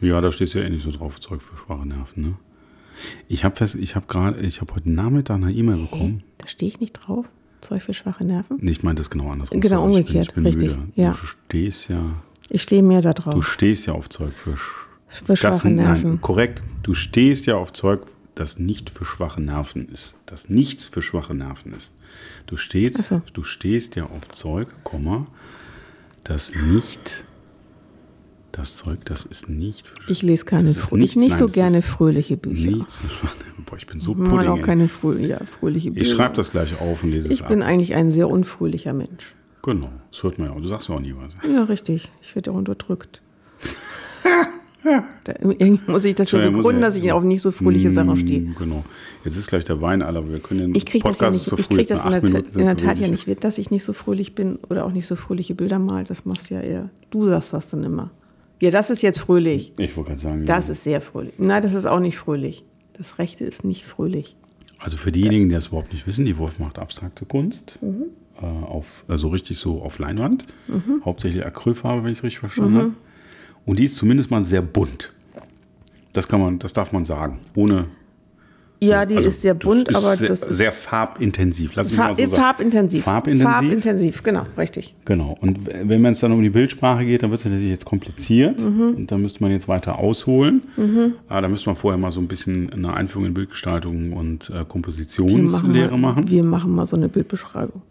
Ja, 0.00 0.20
da 0.20 0.30
stehst 0.32 0.54
du 0.54 0.58
ja 0.58 0.64
eh 0.66 0.70
nicht 0.70 0.82
so 0.84 0.90
drauf, 0.90 1.20
Zeug 1.20 1.42
für 1.42 1.56
schwache 1.56 1.86
Nerven, 1.86 2.22
ne? 2.22 2.34
Ich 3.28 3.44
habe 3.44 3.56
habe 3.60 4.06
gerade, 4.06 4.40
ich 4.40 4.60
habe 4.60 4.74
heute 4.74 4.90
Nachmittag 4.90 5.36
eine 5.36 5.52
E-Mail 5.52 5.78
bekommen. 5.78 6.22
Da 6.38 6.46
stehe 6.46 6.68
ich 6.70 6.80
nicht 6.80 6.92
drauf. 6.92 7.26
Zeug 7.60 7.82
für 7.82 7.94
schwache 7.94 8.24
Nerven. 8.24 8.58
Nee, 8.60 8.70
ich 8.72 8.82
meine 8.82 8.96
das 8.98 9.10
genau 9.10 9.30
andersrum. 9.32 9.60
Genau, 9.60 9.84
umgekehrt, 9.84 10.28
Ich 10.28 10.34
bin, 10.34 10.46
ich 10.46 10.56
bin 10.58 10.62
richtig, 10.68 10.78
müde. 10.86 10.92
ja. 10.94 11.10
Du 11.12 11.26
stehst 11.26 11.88
ja, 11.88 12.02
Ich 12.50 12.62
stehe 12.62 12.82
mehr 12.82 13.00
da 13.02 13.12
du 13.14 13.22
drauf. 13.22 13.46
stehst 13.46 13.86
ja 13.86 13.94
auf 13.94 14.08
Zeug 14.10 14.32
für, 14.34 14.56
Für 15.08 15.36
schwache 15.36 15.70
Nerven. 15.70 16.10
Nein, 16.10 16.20
korrekt. 16.20 16.62
Du 16.82 16.94
stehst 16.94 17.46
ja 17.46 17.56
auf 17.56 17.72
Zeug, 17.72 18.02
das 18.34 18.58
nicht 18.58 18.90
für 18.90 19.04
schwache 19.04 19.40
Nerven 19.40 19.88
ist. 19.88 20.14
Das 20.26 20.48
nichts 20.50 20.86
für 20.86 21.00
schwache 21.02 21.34
Nerven 21.34 21.72
ist. 21.72 21.92
Du 22.46 22.56
stehst, 22.56 23.02
so. 23.02 23.22
du 23.32 23.42
stehst 23.42 23.96
ja 23.96 24.04
auf 24.04 24.28
Zeug, 24.28 24.68
Komma, 24.84 25.26
das 26.24 26.52
nicht, 26.54 27.24
das 28.56 28.76
Zeug, 28.76 29.04
das 29.04 29.24
ist 29.24 29.48
nicht 29.48 29.84
Ich 30.08 30.22
lese 30.22 30.44
keine, 30.44 30.64
Das 30.64 30.76
ist 30.76 30.92
frö- 30.92 30.96
nichts, 30.96 31.12
ich 31.16 31.20
nicht 31.22 31.30
nein, 31.30 31.38
so 31.38 31.46
gerne 31.46 31.82
fröhliche 31.82 32.36
Bücher. 32.36 32.70
Nichts. 32.70 33.02
Boah, 33.66 33.76
ich 33.76 33.86
bin 33.86 33.98
so 34.00 34.12
Ich 34.12 34.16
mag 34.18 34.46
auch 34.46 34.62
keine 34.62 34.88
frö 34.88 35.18
ja, 35.18 35.40
fröhliche 35.58 35.90
Bücher. 35.90 36.06
Ich 36.06 36.12
schreibe 36.12 36.34
das 36.36 36.50
gleich 36.52 36.80
auf 36.80 37.02
und 37.02 37.10
lese 37.10 37.28
es 37.28 37.34
Ich 37.34 37.42
ab. 37.42 37.48
bin 37.48 37.62
eigentlich 37.62 37.94
ein 37.94 38.10
sehr 38.10 38.28
unfröhlicher 38.30 38.92
Mensch. 38.92 39.34
Genau, 39.62 39.90
das 40.10 40.22
hört 40.22 40.38
man 40.38 40.48
ja 40.48 40.54
auch. 40.54 40.60
Du 40.60 40.68
sagst 40.68 40.88
ja 40.88 40.94
auch 40.94 41.00
nie 41.00 41.14
was. 41.16 41.32
Ja, 41.50 41.64
richtig. 41.64 42.10
Ich 42.22 42.34
werde 42.36 42.50
ja 42.52 42.56
unterdrückt. 42.56 43.22
da, 45.24 45.32
irgendwie 45.40 45.80
muss 45.90 46.04
ich 46.04 46.14
das 46.14 46.30
ja 46.30 46.38
begründen, 46.50 46.76
ich- 46.76 46.80
dass 46.84 46.96
ich 46.96 47.10
auf 47.12 47.24
nicht 47.24 47.40
so 47.40 47.50
fröhliche 47.50 47.88
Sachen 47.90 48.16
stehe. 48.18 48.40
Mm, 48.40 48.54
Genau. 48.58 48.84
Jetzt 49.24 49.38
ist 49.38 49.46
gleich 49.48 49.64
der 49.64 49.80
Wein 49.80 50.02
aller. 50.02 50.28
Wir 50.28 50.38
können 50.40 50.60
den 50.60 50.74
Ich 50.74 50.84
kriege 50.84 51.02
das 51.08 51.18
ja 51.18 51.26
Podcast 51.30 51.50
nicht, 51.52 51.60
ich 51.60 51.68
krieg 51.70 51.78
jetzt 51.78 51.90
das 52.04 52.04
in 52.04 52.10
der, 52.32 52.44
in 52.60 52.66
der 52.66 52.76
Tat 52.76 52.98
ja 52.98 53.08
nicht 53.08 53.26
mit, 53.26 53.42
dass 53.42 53.56
ich 53.56 53.70
nicht 53.70 53.82
so 53.84 53.94
fröhlich 53.94 54.34
bin 54.34 54.56
oder 54.68 54.84
auch 54.84 54.92
nicht 54.92 55.06
so 55.06 55.16
fröhliche 55.16 55.54
Bilder 55.54 55.78
mal. 55.78 56.04
Das 56.04 56.26
machst 56.26 56.50
ja 56.50 56.60
eher. 56.60 56.90
Du 57.10 57.24
sagst 57.26 57.54
das 57.54 57.68
dann 57.70 57.82
immer. 57.84 58.10
Ja, 58.62 58.70
das 58.70 58.90
ist 58.90 59.02
jetzt 59.02 59.18
fröhlich. 59.20 59.72
Ich 59.78 59.96
wollte 59.96 60.10
gerade 60.10 60.22
sagen. 60.22 60.46
Das 60.46 60.68
ja. 60.68 60.72
ist 60.72 60.84
sehr 60.84 61.00
fröhlich. 61.00 61.34
Nein, 61.38 61.62
das 61.62 61.74
ist 61.74 61.86
auch 61.86 62.00
nicht 62.00 62.16
fröhlich. 62.18 62.64
Das 62.94 63.18
Rechte 63.18 63.44
ist 63.44 63.64
nicht 63.64 63.84
fröhlich. 63.84 64.36
Also 64.78 64.96
für 64.96 65.10
diejenigen, 65.12 65.48
die 65.48 65.54
das 65.54 65.68
überhaupt 65.68 65.92
nicht 65.92 66.06
wissen, 66.06 66.24
die 66.24 66.38
Wolf 66.38 66.58
macht 66.58 66.78
abstrakte 66.78 67.24
Kunst. 67.26 67.78
Mhm. 67.82 68.04
Äh, 68.40 68.44
auf, 68.46 69.04
also 69.08 69.28
richtig 69.28 69.58
so 69.58 69.82
auf 69.82 69.98
Leinwand. 69.98 70.44
Hauptsächlich 71.04 71.44
Acrylfarbe, 71.44 72.04
wenn 72.04 72.12
ich 72.12 72.18
es 72.18 72.24
richtig 72.24 72.38
Mhm. 72.42 72.46
verstanden 72.46 72.76
habe. 72.78 72.90
Und 73.66 73.78
die 73.78 73.84
ist 73.84 73.96
zumindest 73.96 74.30
mal 74.30 74.42
sehr 74.42 74.62
bunt. 74.62 75.12
Das 76.12 76.28
kann 76.28 76.40
man, 76.40 76.58
das 76.58 76.72
darf 76.72 76.92
man 76.92 77.04
sagen. 77.04 77.38
Ohne. 77.56 77.86
Ja, 78.88 79.06
die 79.06 79.16
also 79.16 79.28
ist 79.28 79.42
sehr 79.42 79.54
bunt, 79.54 79.94
aber 79.94 80.16
sehr, 80.16 80.28
das 80.28 80.42
ist 80.42 80.56
sehr 80.56 80.72
farbintensiv. 80.72 81.74
Lass 81.74 81.88
mich 81.88 81.96
Farb, 81.96 82.18
mal 82.18 82.28
so 82.28 82.36
farbintensiv. 82.36 83.04
Farbintensiv. 83.04 83.52
Farbintensiv, 83.52 84.22
genau, 84.22 84.42
richtig. 84.56 84.94
Genau. 85.04 85.36
Und 85.40 85.66
wenn 85.66 86.00
man 86.00 86.12
es 86.12 86.20
dann 86.20 86.32
um 86.32 86.42
die 86.42 86.50
Bildsprache 86.50 87.04
geht, 87.04 87.22
dann 87.22 87.30
wird 87.30 87.40
es 87.40 87.44
natürlich 87.46 87.70
jetzt 87.70 87.84
kompliziert. 87.84 88.60
Mhm. 88.60 88.94
Und 88.96 89.12
da 89.12 89.18
müsste 89.18 89.42
man 89.42 89.52
jetzt 89.52 89.68
weiter 89.68 89.98
ausholen. 89.98 90.62
Aber 91.28 91.42
da 91.42 91.48
müsste 91.48 91.68
man 91.68 91.76
vorher 91.76 91.98
mal 91.98 92.10
so 92.10 92.20
ein 92.20 92.28
bisschen 92.28 92.72
eine 92.72 92.94
Einführung 92.94 93.26
in 93.26 93.34
Bildgestaltung 93.34 94.12
und 94.12 94.50
äh, 94.50 94.64
Kompositionslehre 94.66 95.90
mal, 95.98 96.12
machen. 96.12 96.30
Wir 96.30 96.44
machen 96.44 96.74
mal 96.74 96.86
so 96.86 96.96
eine 96.96 97.08
Bildbeschreibung. 97.08 97.82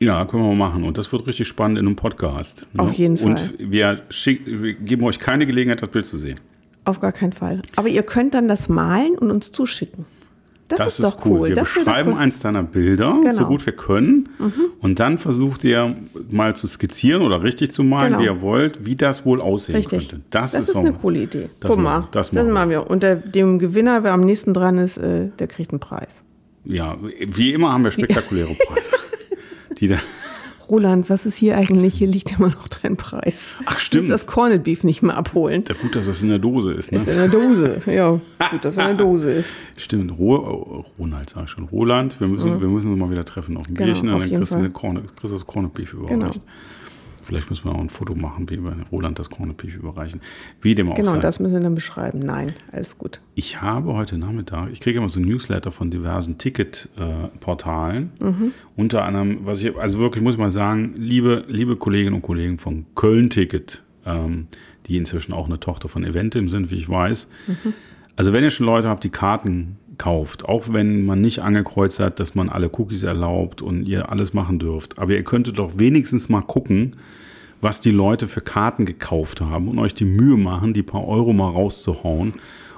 Ja, 0.00 0.24
können 0.24 0.42
wir 0.42 0.54
mal 0.54 0.68
machen. 0.68 0.84
Und 0.84 0.98
das 0.98 1.12
wird 1.12 1.26
richtig 1.26 1.46
spannend 1.46 1.78
in 1.78 1.86
einem 1.86 1.96
Podcast. 1.96 2.66
ne? 2.72 2.82
Auf 2.82 2.92
jeden 2.94 3.16
Fall. 3.16 3.30
Und 3.30 3.54
wir, 3.58 4.02
schick, 4.10 4.42
wir 4.44 4.74
geben 4.74 5.04
euch 5.04 5.18
keine 5.20 5.46
Gelegenheit, 5.46 5.82
das 5.82 5.90
Bild 5.90 6.06
zu 6.06 6.18
sehen. 6.18 6.40
Auf 6.84 7.00
gar 7.00 7.12
keinen 7.12 7.32
Fall. 7.32 7.62
Aber 7.76 7.88
ihr 7.88 8.02
könnt 8.02 8.34
dann 8.34 8.48
das 8.48 8.68
malen 8.68 9.16
und 9.16 9.30
uns 9.30 9.52
zuschicken. 9.52 10.04
Das, 10.68 10.78
Das 10.78 10.98
ist, 10.98 11.04
doch 11.04 11.26
cool. 11.26 11.48
Wir 11.48 11.54
das 11.56 11.74
beschreiben 11.74 12.12
cool. 12.12 12.18
eins 12.18 12.40
deiner 12.40 12.62
Bilder, 12.62 13.18
Genau. 13.20 13.32
so 13.34 13.44
gut 13.44 13.66
wir 13.66 13.74
können. 13.74 14.30
Und 14.80 14.98
dann 14.98 15.18
versucht 15.18 15.62
ihr 15.64 15.94
mal 16.30 16.56
zu 16.56 16.66
skizzieren 16.66 17.20
oder 17.22 17.42
richtig 17.42 17.70
zu 17.70 17.82
malen, 17.84 18.08
Genau. 18.14 18.20
wie 18.20 18.24
ihr 18.24 18.40
wollt, 18.40 18.86
wie 18.86 18.96
das 18.96 19.26
wohl 19.26 19.40
aussehen 19.42 19.76
Richtig. 19.76 20.08
könnte. 20.08 20.24
Das, 20.30 20.52
Das, 20.52 20.62
ist, 20.62 20.68
ist 20.70 20.76
eine 20.76 20.92
coole 20.94 21.20
Idee. 21.20 21.50
das 21.60 21.70
Guck 21.70 21.80
mal, 21.80 22.08
das 22.12 22.30
das, 22.30 22.32
machen 22.32 22.46
wir. 22.46 22.52
machen 22.54 22.70
wir. 22.70 22.90
Und 22.90 23.02
der, 23.02 23.16
dem 23.16 23.58
Gewinner, 23.58 24.04
wer 24.04 24.12
am 24.12 24.22
nächsten 24.22 24.54
dran 24.54 24.78
ist, 24.78 24.96
äh, 24.96 25.28
der 25.38 25.46
kriegt 25.48 25.70
einen 25.72 25.80
Preis. 25.80 26.22
Ja, 26.64 26.96
wie 27.26 27.52
immer 27.52 27.72
haben 27.72 27.84
wir 27.84 27.90
spektakuläre 27.90 28.48
Preise. 28.66 28.92
die 29.78 29.88
da, 29.88 29.98
Roland, 30.70 31.10
was 31.10 31.26
ist 31.26 31.36
hier 31.36 31.56
eigentlich? 31.56 31.94
Hier 31.94 32.06
liegt 32.06 32.38
immer 32.38 32.48
noch 32.48 32.68
dein 32.68 32.96
Preis. 32.96 33.56
Ach, 33.66 33.80
stimmt. 33.80 34.04
Du 34.04 34.08
das 34.08 34.26
Corned 34.26 34.64
Beef 34.64 34.84
nicht 34.84 35.02
mehr 35.02 35.16
abholen. 35.16 35.64
gut, 35.80 35.96
dass 35.96 36.06
das 36.06 36.22
in 36.22 36.28
der 36.30 36.38
Dose 36.38 36.72
ist. 36.72 36.92
Ne? 36.92 36.98
Ist 36.98 37.08
in 37.08 37.16
der 37.16 37.28
Dose. 37.28 37.80
Ja, 37.86 38.10
gut, 38.50 38.64
dass 38.64 38.72
es 38.72 38.78
in 38.78 38.84
der 38.86 38.94
Dose 38.94 39.32
ist. 39.32 39.50
Stimmt, 39.76 40.18
Ro 40.18 40.36
oh, 40.36 40.84
Ronald 40.98 41.30
sag 41.30 41.44
ich 41.44 41.50
schon. 41.50 41.64
Roland, 41.64 42.18
wir 42.20 42.28
müssen, 42.28 42.60
wir 42.60 42.68
müssen 42.68 42.92
uns 42.92 43.00
mal 43.00 43.10
wieder 43.10 43.24
treffen 43.24 43.56
auf 43.56 43.66
dem 43.66 43.74
Genau, 43.74 43.86
Bierchen 43.86 44.08
dann 44.08 44.18
kriegst 44.20 44.40
du, 44.40 44.46
Fall. 44.46 44.58
eine 44.58 44.70
Corne, 44.70 45.00
kriegst 45.00 45.24
du 45.24 45.28
das 45.28 45.46
Corned 45.46 45.74
Beef 45.74 45.92
überreicht. 45.92 46.10
Genau. 46.18 46.30
Vielleicht 47.24 47.50
müssen 47.50 47.64
wir 47.64 47.74
auch 47.74 47.80
ein 47.80 47.88
Foto 47.88 48.14
machen, 48.14 48.48
wie 48.50 48.62
wir 48.62 48.76
Roland 48.92 49.18
das 49.18 49.28
Beef 49.28 49.74
überreichen. 49.76 50.20
Wie 50.60 50.74
dem 50.74 50.90
auch 50.90 50.94
Genau, 50.94 51.14
sei. 51.14 51.20
das 51.20 51.40
müssen 51.40 51.54
wir 51.54 51.60
dann 51.60 51.74
beschreiben. 51.74 52.18
Nein, 52.20 52.52
alles 52.72 52.98
gut. 52.98 53.20
Ich 53.34 53.60
habe 53.60 53.92
heute 53.94 54.18
Nachmittag, 54.18 54.68
ich 54.72 54.80
kriege 54.80 54.98
immer 54.98 55.08
so 55.08 55.20
Newsletter 55.20 55.70
von 55.72 55.90
diversen 55.90 56.38
Ticket-Portalen. 56.38 58.52
Unter 58.76 59.04
anderem, 59.04 59.40
was 59.44 59.62
ich, 59.62 59.76
also 59.76 59.98
wirklich 59.98 60.22
muss 60.22 60.34
ich 60.34 60.40
mal 60.40 60.50
sagen, 60.50 60.94
liebe, 60.96 61.44
liebe 61.48 61.76
Kolleginnen 61.76 62.16
und 62.16 62.22
Kollegen 62.22 62.58
von 62.58 62.86
Köln 62.94 63.30
Ticket, 63.30 63.82
ähm, 64.06 64.46
die 64.86 64.96
inzwischen 64.96 65.32
auch 65.32 65.46
eine 65.46 65.60
Tochter 65.60 65.88
von 65.88 66.04
Eventim 66.04 66.48
sind, 66.48 66.70
wie 66.70 66.76
ich 66.76 66.88
weiß. 66.88 67.26
Also 68.16 68.32
wenn 68.32 68.44
ihr 68.44 68.50
schon 68.50 68.66
Leute 68.66 68.88
habt, 68.88 69.02
die 69.02 69.08
Karten 69.10 69.76
kauft, 69.98 70.44
auch 70.44 70.72
wenn 70.72 71.04
man 71.06 71.20
nicht 71.20 71.40
angekreuzt 71.40 72.00
hat, 72.00 72.20
dass 72.20 72.34
man 72.34 72.48
alle 72.48 72.68
Cookies 72.70 73.02
erlaubt 73.02 73.62
und 73.62 73.86
ihr 73.86 74.10
alles 74.10 74.32
machen 74.34 74.58
dürft, 74.58 74.98
aber 74.98 75.12
ihr 75.12 75.24
könntet 75.24 75.58
doch 75.58 75.78
wenigstens 75.78 76.28
mal 76.28 76.42
gucken, 76.42 76.96
was 77.60 77.80
die 77.80 77.90
Leute 77.90 78.28
für 78.28 78.40
Karten 78.40 78.84
gekauft 78.84 79.40
haben 79.40 79.68
und 79.68 79.78
euch 79.78 79.94
die 79.94 80.04
Mühe 80.04 80.36
machen, 80.36 80.72
die 80.74 80.82
paar 80.82 81.06
Euro 81.06 81.32
mal 81.32 81.48
rauszuhauen, 81.50 82.34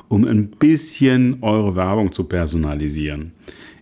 um 0.09 0.25
ein 0.25 0.49
bisschen 0.49 1.39
eure 1.43 1.75
Werbung 1.75 2.13
zu 2.13 2.25
personalisieren. 2.25 3.33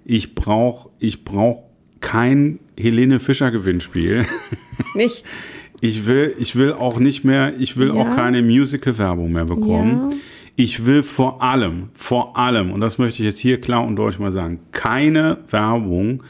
Ich 0.04 0.34
brauche 0.34 0.88
ich 0.98 1.24
brauch 1.24 1.64
kein 2.00 2.58
Helene 2.78 3.20
Fischer 3.20 3.50
Gewinnspiel. 3.50 4.24
Nicht? 4.94 5.24
Ich 5.80 6.06
will, 6.06 6.34
ich 6.38 6.56
will 6.56 6.72
auch 6.72 6.98
nicht 6.98 7.24
mehr, 7.24 7.52
ich 7.58 7.76
will 7.76 7.88
Ja. 7.88 7.94
auch 7.94 8.16
keine 8.16 8.42
Musical-Werbung 8.42 9.32
mehr 9.32 9.44
bekommen. 9.44 10.10
Ja. 10.12 10.16
Ich 10.56 10.86
will 10.86 11.02
vor 11.02 11.42
allem, 11.42 11.88
vor 11.94 12.36
allem, 12.36 12.70
und 12.70 12.80
das 12.80 12.98
möchte 12.98 13.22
ich 13.22 13.26
jetzt 13.28 13.40
hier 13.40 13.60
klar 13.60 13.84
und 13.84 13.96
deutlich 13.96 14.20
mal 14.20 14.30
sagen, 14.32 14.60
keine 14.70 15.38
Werbung 15.50 16.22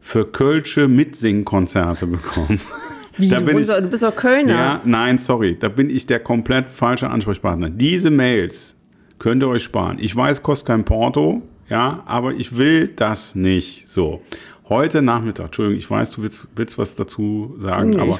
für 0.00 0.24
Kölsche 0.24 0.88
Mitsingkonzerte 0.88 2.06
bekommen. 2.06 2.58
Wie, 3.18 3.28
Da 3.28 3.38
du, 3.40 3.46
bin 3.46 3.66
doch- 3.66 3.80
du 3.80 3.88
bist 3.88 4.02
doch 4.02 4.14
Kölner. 4.14 4.52
Ja, 4.54 4.80
nein, 4.84 5.18
sorry, 5.18 5.56
da 5.58 5.68
bin 5.68 5.90
ich 5.90 6.06
der 6.06 6.20
komplett 6.20 6.68
falsche 6.70 7.08
Ansprechpartner. 7.10 7.70
Diese 7.70 8.10
Mails 8.10 8.76
könnt 9.18 9.42
ihr 9.42 9.48
euch 9.48 9.62
sparen. 9.64 9.98
Ich 10.00 10.14
weiß, 10.14 10.42
kostet 10.42 10.68
kein 10.68 10.84
Porto, 10.84 11.42
ja, 11.68 12.02
aber 12.06 12.32
ich 12.34 12.56
will 12.56 12.88
das 12.94 13.34
nicht. 13.34 13.88
So, 13.90 14.22
heute 14.68 15.02
Nachmittag, 15.02 15.46
Entschuldigung, 15.46 15.78
ich 15.78 15.90
weiß, 15.90 16.10
du 16.12 16.22
willst, 16.22 16.48
willst 16.56 16.78
was 16.78 16.94
dazu 16.96 17.56
sagen, 17.58 17.90
Nee. 17.90 17.98
aber 17.98 18.18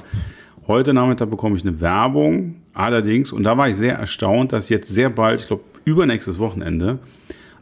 heute 0.67 0.93
Nachmittag 0.95 1.31
bekomme 1.31 1.57
ich 1.57 1.63
eine 1.63 1.79
Werbung, 1.81 2.57
allerdings, 2.77 3.33
und 3.33 3.43
da 3.43 3.57
war 3.59 3.69
ich 3.69 3.77
sehr 3.77 3.97
erstaunt, 3.97 4.53
dass 4.53 4.69
jetzt 4.69 4.89
sehr 4.89 5.11
bald, 5.11 5.41
ich 5.41 5.47
glaube, 5.47 5.65
übernächstes 5.85 6.39
Wochenende, 6.39 6.99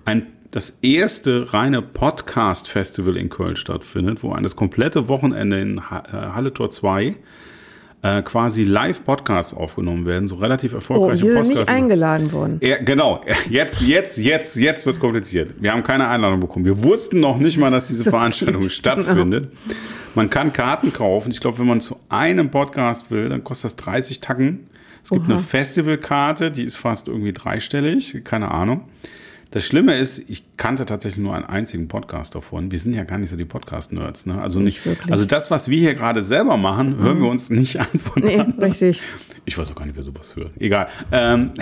ein 0.04 0.26
das 0.50 0.76
erste 0.82 1.52
reine 1.52 1.82
Podcast-Festival 1.82 3.16
in 3.16 3.28
Köln 3.28 3.56
stattfindet, 3.56 4.22
wo 4.22 4.32
ein 4.32 4.42
das 4.44 4.54
komplette 4.54 5.08
Wochenende 5.08 5.60
in 5.60 5.78
äh, 5.78 5.80
Halle 5.80 6.54
Tor 6.54 6.70
2 6.70 7.16
äh, 8.02 8.22
quasi 8.22 8.62
Live-Podcasts 8.64 9.52
aufgenommen 9.52 10.06
werden, 10.06 10.28
so 10.28 10.36
relativ 10.36 10.72
Oh, 10.72 10.76
erfolgreiche 10.76 11.24
wir 11.24 11.32
sind 11.32 11.48
nicht 11.48 11.56
Podcasts. 11.56 11.68
eingeladen 11.74 12.30
worden. 12.32 12.60
Ja, 12.62 12.76
genau, 12.76 13.22
jetzt, 13.50 13.80
jetzt, 13.80 14.18
jetzt, 14.18 14.56
jetzt 14.56 14.86
wird 14.86 14.94
es 14.94 15.00
kompliziert. 15.00 15.54
Wir 15.58 15.72
haben 15.72 15.82
keine 15.82 16.06
Einladung 16.06 16.38
bekommen. 16.38 16.64
Wir 16.66 16.84
wussten 16.84 17.18
noch 17.18 17.38
nicht 17.38 17.58
mal, 17.58 17.70
dass 17.72 17.88
diese 17.88 18.04
Veranstaltung 18.04 18.60
geht. 18.62 18.72
stattfindet. 18.72 19.50
Man 20.14 20.30
kann 20.30 20.52
Karten 20.52 20.92
kaufen. 20.92 21.32
Ich 21.32 21.40
glaube, 21.40 21.58
wenn 21.58 21.66
man 21.66 21.80
zu 21.80 21.96
einem 22.08 22.50
Podcast 22.50 23.10
will, 23.10 23.28
dann 23.28 23.42
kostet 23.42 23.72
das 23.72 23.76
30 23.76 24.20
Tacken. 24.20 24.68
Es 25.04 25.10
gibt 25.10 25.26
eine 25.26 25.38
Festivalkarte, 25.38 26.50
die 26.50 26.64
ist 26.64 26.76
fast 26.76 27.08
irgendwie 27.08 27.34
dreistellig, 27.34 28.22
keine 28.24 28.50
Ahnung. 28.50 28.84
Das 29.50 29.64
Schlimme 29.64 29.96
ist, 29.98 30.18
ich 30.28 30.56
kannte 30.56 30.86
tatsächlich 30.86 31.22
nur 31.22 31.34
einen 31.34 31.44
einzigen 31.44 31.86
Podcast 31.88 32.34
davon. 32.34 32.72
Wir 32.72 32.78
sind 32.78 32.94
ja 32.94 33.04
gar 33.04 33.18
nicht 33.18 33.28
so 33.30 33.36
die 33.36 33.44
Podcast-Nerds. 33.44 34.24
Ne? 34.26 34.40
Also 34.40 34.58
nicht, 34.60 34.84
wirklich. 34.86 35.12
also 35.12 35.26
das, 35.26 35.50
was 35.50 35.68
wir 35.68 35.78
hier 35.78 35.94
gerade 35.94 36.24
selber 36.24 36.56
machen, 36.56 36.96
hören 36.96 37.20
wir 37.20 37.28
uns 37.28 37.50
nicht 37.50 37.78
an 37.78 37.86
von 37.98 38.22
Nee, 38.22 38.40
anderen. 38.40 38.64
richtig. 38.64 39.00
Ich 39.44 39.56
weiß 39.58 39.70
auch 39.70 39.74
gar 39.76 39.84
nicht, 39.84 39.94
wer 39.94 40.02
sowas 40.02 40.34
hört. 40.36 40.52
Egal. 40.58 40.88
Ähm, 41.12 41.52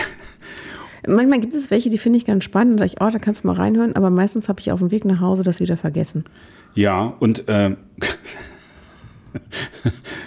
Manchmal 1.06 1.40
gibt 1.40 1.54
es 1.54 1.70
welche, 1.72 1.90
die 1.90 1.98
finde 1.98 2.16
ich 2.16 2.24
ganz 2.24 2.44
spannend. 2.44 2.78
Da, 2.78 2.84
ich, 2.84 3.00
oh, 3.00 3.10
da 3.10 3.18
kannst 3.18 3.42
du 3.42 3.48
mal 3.48 3.56
reinhören. 3.56 3.96
Aber 3.96 4.08
meistens 4.08 4.48
habe 4.48 4.60
ich 4.60 4.70
auf 4.70 4.78
dem 4.78 4.92
Weg 4.92 5.04
nach 5.04 5.20
Hause 5.20 5.42
das 5.42 5.58
wieder 5.58 5.76
vergessen. 5.76 6.24
Ja, 6.74 7.02
und 7.18 7.44
ähm, 7.48 7.76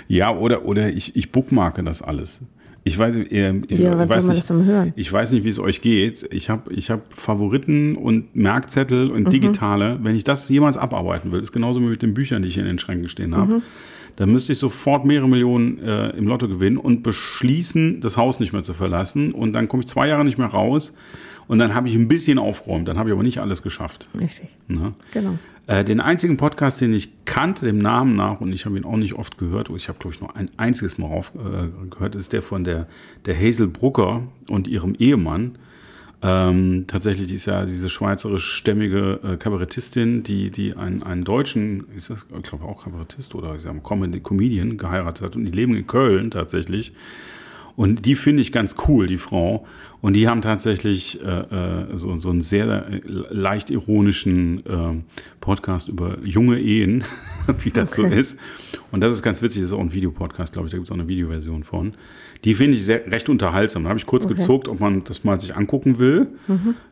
ja, 0.07 0.36
oder, 0.36 0.65
oder 0.65 0.89
ich, 0.89 1.15
ich 1.15 1.31
bookmarke 1.31 1.84
das 1.84 2.01
alles. 2.01 2.41
Ich 2.88 2.98
weiß, 3.00 3.15
äh, 3.15 3.54
ich 3.68 3.80
Ja, 3.80 3.98
wann 3.98 4.08
weiß 4.10 4.22
soll 4.22 4.27
man 4.27 4.36
nicht, 4.38 4.48
das 4.50 4.63
hören? 4.65 4.94
Ich 4.96 5.12
weiß 5.12 5.32
nicht, 5.32 5.44
wie 5.44 5.50
es 5.50 5.58
euch 5.60 5.82
geht. 5.82 6.27
Ich 6.32 6.51
habe 6.51 6.72
ich 6.72 6.92
hab 6.92 7.12
Favoriten 7.12 7.96
und 7.96 8.36
Merkzettel 8.36 9.08
Mhm. 9.10 9.15
und 9.15 9.34
digitale. 9.34 10.00
Wenn 10.04 10.15
ich 10.15 10.24
das 10.24 10.48
jemals 10.50 10.77
abarbeiten 10.77 11.32
will, 11.32 11.42
ist 11.42 11.51
genauso 11.51 11.82
wie 11.82 11.86
mit 11.86 12.04
den 12.04 12.13
Büchern, 12.13 12.44
die 12.44 12.48
ich 12.48 12.54
hier 12.54 12.62
in 12.63 12.70
den 12.70 12.77
Schränken 12.80 13.10
stehen 13.10 13.36
habe. 13.36 13.56
Mhm. 13.56 13.62
Dann 14.18 14.32
müsste 14.32 14.51
ich 14.54 14.60
sofort 14.60 15.04
mehrere 15.04 15.27
Millionen 15.27 15.80
äh, 15.80 16.12
im 16.12 16.27
Lotto 16.27 16.48
gewinnen 16.48 16.77
und 16.77 17.01
beschließen, 17.04 18.01
das 18.01 18.18
Haus 18.18 18.39
nicht 18.39 18.54
mehr 18.54 18.62
zu 18.63 18.74
verlassen. 18.75 19.32
Und 19.34 19.54
dann 19.54 19.68
komme 19.68 19.82
ich 19.82 19.88
zwei 19.88 20.08
Jahre 20.08 20.24
nicht 20.24 20.38
mehr 20.38 20.48
raus. 20.48 20.96
Und 21.48 21.58
dann 21.60 21.74
habe 21.75 21.89
ich 21.89 21.96
ein 21.96 22.08
bisschen 22.08 22.38
aufgeräumt. 22.39 22.88
Dann 22.88 22.98
habe 22.98 23.10
ich 23.10 23.13
aber 23.13 23.24
nicht 23.24 23.39
alles 23.39 23.62
geschafft. 23.62 24.08
Richtig. 24.20 24.48
Ne? 24.68 24.94
Genau. 25.12 25.38
Äh, 25.67 25.84
den 25.84 26.00
einzigen 26.00 26.38
Podcast, 26.38 26.79
den 26.81 26.93
ich 26.93 27.25
kannte, 27.25 27.65
dem 27.65 27.79
Namen 27.79 28.15
nach, 28.15 28.39
und 28.39 28.53
ich 28.53 28.65
habe 28.65 28.77
ihn 28.77 28.86
auch 28.86 28.98
nicht 28.98 29.13
oft 29.13 29.38
gehört, 29.38 29.69
ich 29.75 29.88
habe, 29.88 29.98
glaube 29.98 30.13
ich, 30.13 30.22
nur 30.22 30.36
ein 30.36 30.50
einziges 30.57 30.98
Mal 30.98 31.07
rauf, 31.07 31.31
äh, 31.36 31.88
gehört, 31.89 32.15
ist 32.15 32.34
der 32.34 32.41
von 32.41 32.63
der, 32.63 32.88
der 33.25 33.36
Hazel 33.36 33.67
Brucker 33.67 34.24
und 34.48 34.67
ihrem 34.67 34.93
Ehemann. 34.95 35.57
Ähm, 36.22 36.86
tatsächlich 36.88 37.34
ist 37.34 37.45
ja 37.45 37.65
diese 37.65 37.89
schweizerisch-stämmige 37.89 39.19
äh, 39.24 39.38
Kabarettistin, 39.38 40.24
die, 40.24 40.50
die 40.50 40.75
einen, 40.75 41.03
einen 41.03 41.24
deutschen, 41.24 41.86
ist 41.95 42.10
das, 42.10 42.25
ich 42.43 42.53
auch 42.53 42.84
Kabarettist 42.84 43.36
oder 43.36 43.55
ich 43.55 43.63
sag 43.63 43.74
mal, 43.74 44.19
Comedian 44.22 44.77
geheiratet 44.77 45.25
hat 45.25 45.36
und 45.36 45.45
die 45.45 45.51
leben 45.51 45.75
in 45.75 45.88
Köln 45.88 46.31
tatsächlich. 46.31 46.93
Und 47.75 48.05
die 48.05 48.15
finde 48.15 48.41
ich 48.41 48.51
ganz 48.51 48.75
cool, 48.88 49.08
die 49.08 49.17
Frau. 49.17 49.65
Und 50.01 50.13
die 50.13 50.27
haben 50.29 50.41
tatsächlich 50.41 51.20
äh, 51.24 51.25
äh, 51.27 51.98
so, 51.98 52.15
so 52.17 52.29
einen 52.29 52.41
sehr 52.41 52.88
äh, 52.89 53.01
leicht 53.05 53.70
ironischen 53.72 54.65
äh, 54.65 55.01
Podcast 55.41 55.89
über 55.89 56.17
junge 56.24 56.60
Ehen, 56.60 57.03
wie 57.63 57.72
das 57.72 57.96
so 57.96 58.03
Okay. 58.05 58.20
ist. 58.20 58.38
Und 58.91 59.01
das 59.01 59.13
ist 59.13 59.24
ganz 59.24 59.41
witzig, 59.41 59.62
das 59.63 59.72
ist 59.72 59.77
auch 59.77 59.82
ein 59.82 59.91
Videopodcast, 59.94 60.53
glaube 60.53 60.67
ich, 60.67 60.72
da 60.72 60.77
gibt 60.77 60.88
es 60.88 60.91
auch 60.91 60.96
eine 60.98 61.08
Videoversion 61.08 61.63
von. 61.63 61.94
Die 62.44 62.53
finde 62.53 62.77
ich 62.77 62.86
sehr, 62.86 63.05
recht 63.12 63.27
unterhaltsam. 63.29 63.84
Da 63.84 63.89
habe 63.89 64.00
ich 64.00 64.05
kurz 64.05 64.25
Okay. 64.25 64.36
gezuckt, 64.36 64.67
ob 64.67 64.79
man 64.79 65.03
das 65.03 65.24
mal 65.24 65.39
sich 65.39 65.55
angucken 65.55 65.98
will, 66.00 66.27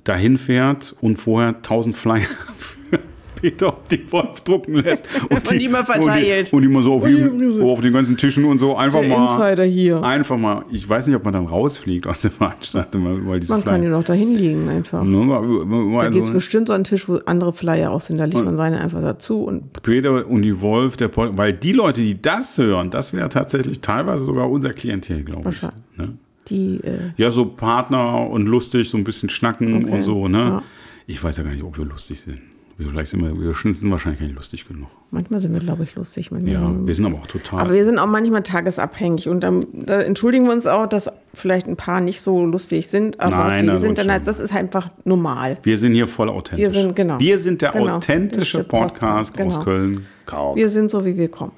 dahin 0.04 0.38
fährt 0.38 0.96
und 1.00 1.18
vorher 1.18 1.50
1000 1.56 1.96
Flyer 1.96 2.26
Peter 3.44 3.68
auf 3.68 3.88
die 3.92 4.12
Wolf 4.12 4.42
drucken 4.42 4.76
lässt. 4.76 5.06
Und 5.30 5.52
Und 5.52 5.62
die 5.62 5.68
mal 5.68 5.84
verteilt. 5.84 6.52
Und 6.52 6.52
die, 6.52 6.56
und 6.56 6.62
die 6.64 6.68
mal 6.70 6.84
so 6.84 6.94
auf, 6.96 7.08
jedem- 7.08 7.52
so 7.52 7.72
auf 7.72 7.82
den 7.82 7.92
ganzen 7.94 8.16
Tischen 8.18 8.46
und 8.46 8.58
so 8.58 8.76
einfach 8.78 9.02
Der 9.02 9.10
mal. 9.10 9.26
Insider 9.50 9.64
hier. 9.66 10.02
Einfach 10.02 10.38
mal, 10.38 10.64
ich 10.72 10.88
weiß 10.88 11.08
nicht, 11.08 11.16
ob 11.16 11.24
man 11.26 11.34
dann 11.34 11.46
rausfliegt 11.46 12.08
aus 12.08 12.22
der 12.22 12.32
Veranstaltung, 12.32 13.04
weil- 13.06 13.28
weil 13.28 13.40
diese 13.42 13.54
Man 13.54 13.64
kann 13.66 13.84
ja 13.84 13.90
Flyer. 13.90 14.00
doch 14.00 14.04
da 14.06 14.14
hinlegen 14.14 14.70
einfach. 14.70 15.04
Ne, 15.04 15.18
mal- 15.18 15.42
mal 15.42 16.00
Da 16.06 16.10
gibt 16.10 16.22
es 16.22 16.28
so- 16.28 16.34
bestimmt 16.34 16.68
so 16.68 16.74
einen 16.74 16.86
Tisch, 16.86 17.08
wo 17.10 17.20
andere 17.26 17.52
Flyer 17.54 17.92
auch 17.92 18.02
sind. 18.02 18.18
Da 18.18 18.26
legt 18.26 18.44
man 18.46 18.56
seine 18.56 18.80
einfach 18.80 19.02
dazu 19.02 19.44
und 19.44 19.74
Peter 19.84 20.26
und 20.26 20.42
die 20.42 20.62
Wolf, 20.62 20.96
der 20.98 21.10
Pod 21.10 21.38
weil 21.38 21.52
die 21.54 21.74
Leute, 21.74 22.02
die 22.02 22.22
das 22.22 22.58
hören, 22.58 22.90
das 22.90 23.14
wäre 23.14 23.28
tatsächlich 23.30 23.82
teilweise 23.82 24.24
sogar 24.24 24.50
unser 24.50 24.72
Klientel, 24.74 25.24
glaube 25.24 25.42
ich. 25.42 25.46
Wahrscheinlich. 25.46 25.84
Ne? 25.98 26.10
die. 26.50 26.80
Äh, 26.84 27.12
Ja, 27.16 27.32
so 27.32 27.46
Partner 27.46 28.30
und 28.30 28.46
lustig, 28.48 28.90
so 28.90 28.98
ein 28.98 29.04
bisschen 29.06 29.30
schnacken 29.30 29.84
Okay, 29.86 29.92
und 29.94 30.02
so, 30.02 30.28
ne? 30.28 30.38
ja. 30.40 30.64
Ich 31.08 31.24
weiß 31.24 31.38
ja 31.38 31.44
gar 31.44 31.52
nicht, 31.52 31.64
ob 31.64 31.78
wir 31.78 31.86
lustig 31.86 32.20
sind. 32.22 32.40
Wir, 32.78 32.88
vielleicht 32.90 33.12
sind 33.12 33.22
wir, 33.24 33.40
wir 33.40 33.54
sind 33.74 33.92
wahrscheinlich 33.92 34.22
nicht 34.22 34.36
lustig 34.36 34.68
genug. 34.68 34.88
manchmal 35.12 35.40
sind 35.42 35.54
wir, 35.54 35.60
glaube 35.60 35.84
ich, 35.84 35.94
lustig. 35.96 36.32
Manchmal 36.32 36.54
Ja, 36.54 36.74
wir- 36.88 36.96
sind 36.96 37.06
aber 37.06 37.18
auch 37.18 37.28
total. 37.28 37.62
aber 37.62 37.74
wir 37.74 37.86
sind 37.86 38.00
auch 38.00 38.08
manchmal 38.08 38.42
tagesabhängig 38.42 39.30
und 39.30 39.42
dann, 39.42 39.66
da 39.74 40.02
entschuldigen 40.02 40.46
wir 40.46 40.54
uns 40.54 40.66
auch, 40.66 40.88
dass 40.88 41.10
vielleicht 41.36 41.68
ein 41.68 41.76
paar 41.76 42.02
nicht 42.02 42.22
so 42.22 42.46
lustig 42.46 42.88
sind, 42.88 43.20
aber 43.20 43.36
Nein, 43.48 43.60
die 43.62 43.66
na, 43.68 43.78
sind 43.78 43.98
dann 44.00 44.12
halt, 44.12 44.26
das 44.26 44.40
ist 44.40 44.54
einfach 44.56 44.90
normal. 45.06 45.58
wir 45.62 45.78
sind 45.78 45.94
hier 45.94 46.08
voll 46.08 46.30
authentisch. 46.30 46.64
Wir 46.64 46.70
sind- 46.72 46.96
genau. 46.96 47.20
Wir 47.20 47.38
sind 47.38 47.62
der 47.62 47.72
Genau. 47.74 47.98
authentische 47.98 48.64
Podcast, 48.64 49.34
Podcast, 49.34 49.38
genau. 49.38 49.56
aus 49.60 49.64
Köln. 49.64 50.06
Grau 50.26 50.56
Wir 50.56 50.70
sind 50.70 50.90
so, 50.90 51.06
wie 51.06 51.16
wir 51.16 51.30
kommen. 51.30 51.52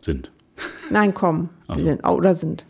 sind. 0.00 0.30
Nein, 0.88 1.12
kommen. 1.14 1.48
Ach 1.66 1.74
Wir 1.76 1.80
so. 1.82 1.88
sind, 1.88 2.04
oder 2.08 2.34
sind. 2.36 2.64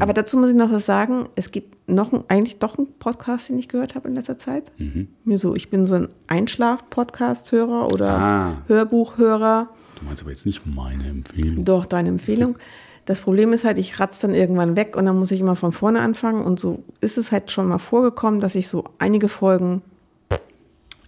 Aber 0.00 0.12
dazu 0.14 0.38
muss 0.38 0.48
ich 0.50 0.54
noch 0.56 0.72
was 0.72 0.86
sagen. 0.86 1.28
Es 1.36 1.50
gibt 1.50 1.88
noch 1.88 2.12
ein, 2.12 2.24
eigentlich 2.28 2.58
doch 2.58 2.78
einen 2.78 2.88
Podcast, 2.98 3.48
den 3.48 3.58
ich 3.58 3.68
gehört 3.68 3.94
habe 3.94 4.08
in 4.08 4.14
letzter 4.14 4.38
Zeit. 4.38 4.72
Mhm. 4.78 5.08
Mir 5.24 5.38
so, 5.38 5.54
ich 5.54 5.70
bin 5.70 5.86
so 5.86 5.94
ein 5.96 6.08
Einschlaf-Podcast-Hörer 6.26 7.92
oder 7.92 8.08
Ah. 8.18 8.56
Hörbuchhörer. 8.66 9.68
Du 9.98 10.04
meinst 10.06 10.22
aber 10.22 10.30
jetzt 10.30 10.46
nicht 10.46 10.66
meine 10.66 11.06
Empfehlung. 11.08 11.64
Doch, 11.64 11.86
deine 11.86 12.08
Empfehlung. 12.08 12.56
Das 13.04 13.20
Problem 13.22 13.52
ist 13.52 13.64
halt, 13.64 13.76
ich 13.78 13.98
ratze 13.98 14.26
dann 14.26 14.34
irgendwann 14.34 14.76
weg 14.76 14.96
und 14.96 15.06
dann 15.06 15.18
muss 15.18 15.30
ich 15.30 15.40
immer 15.40 15.56
von 15.56 15.72
vorne 15.72 16.00
anfangen. 16.00 16.44
Und 16.44 16.60
so 16.60 16.82
ist 17.00 17.18
es 17.18 17.32
halt 17.32 17.50
schon 17.50 17.66
mal 17.68 17.78
vorgekommen, 17.78 18.40
dass 18.40 18.54
ich 18.54 18.68
so 18.68 18.84
einige 18.98 19.28
Folgen 19.28 19.82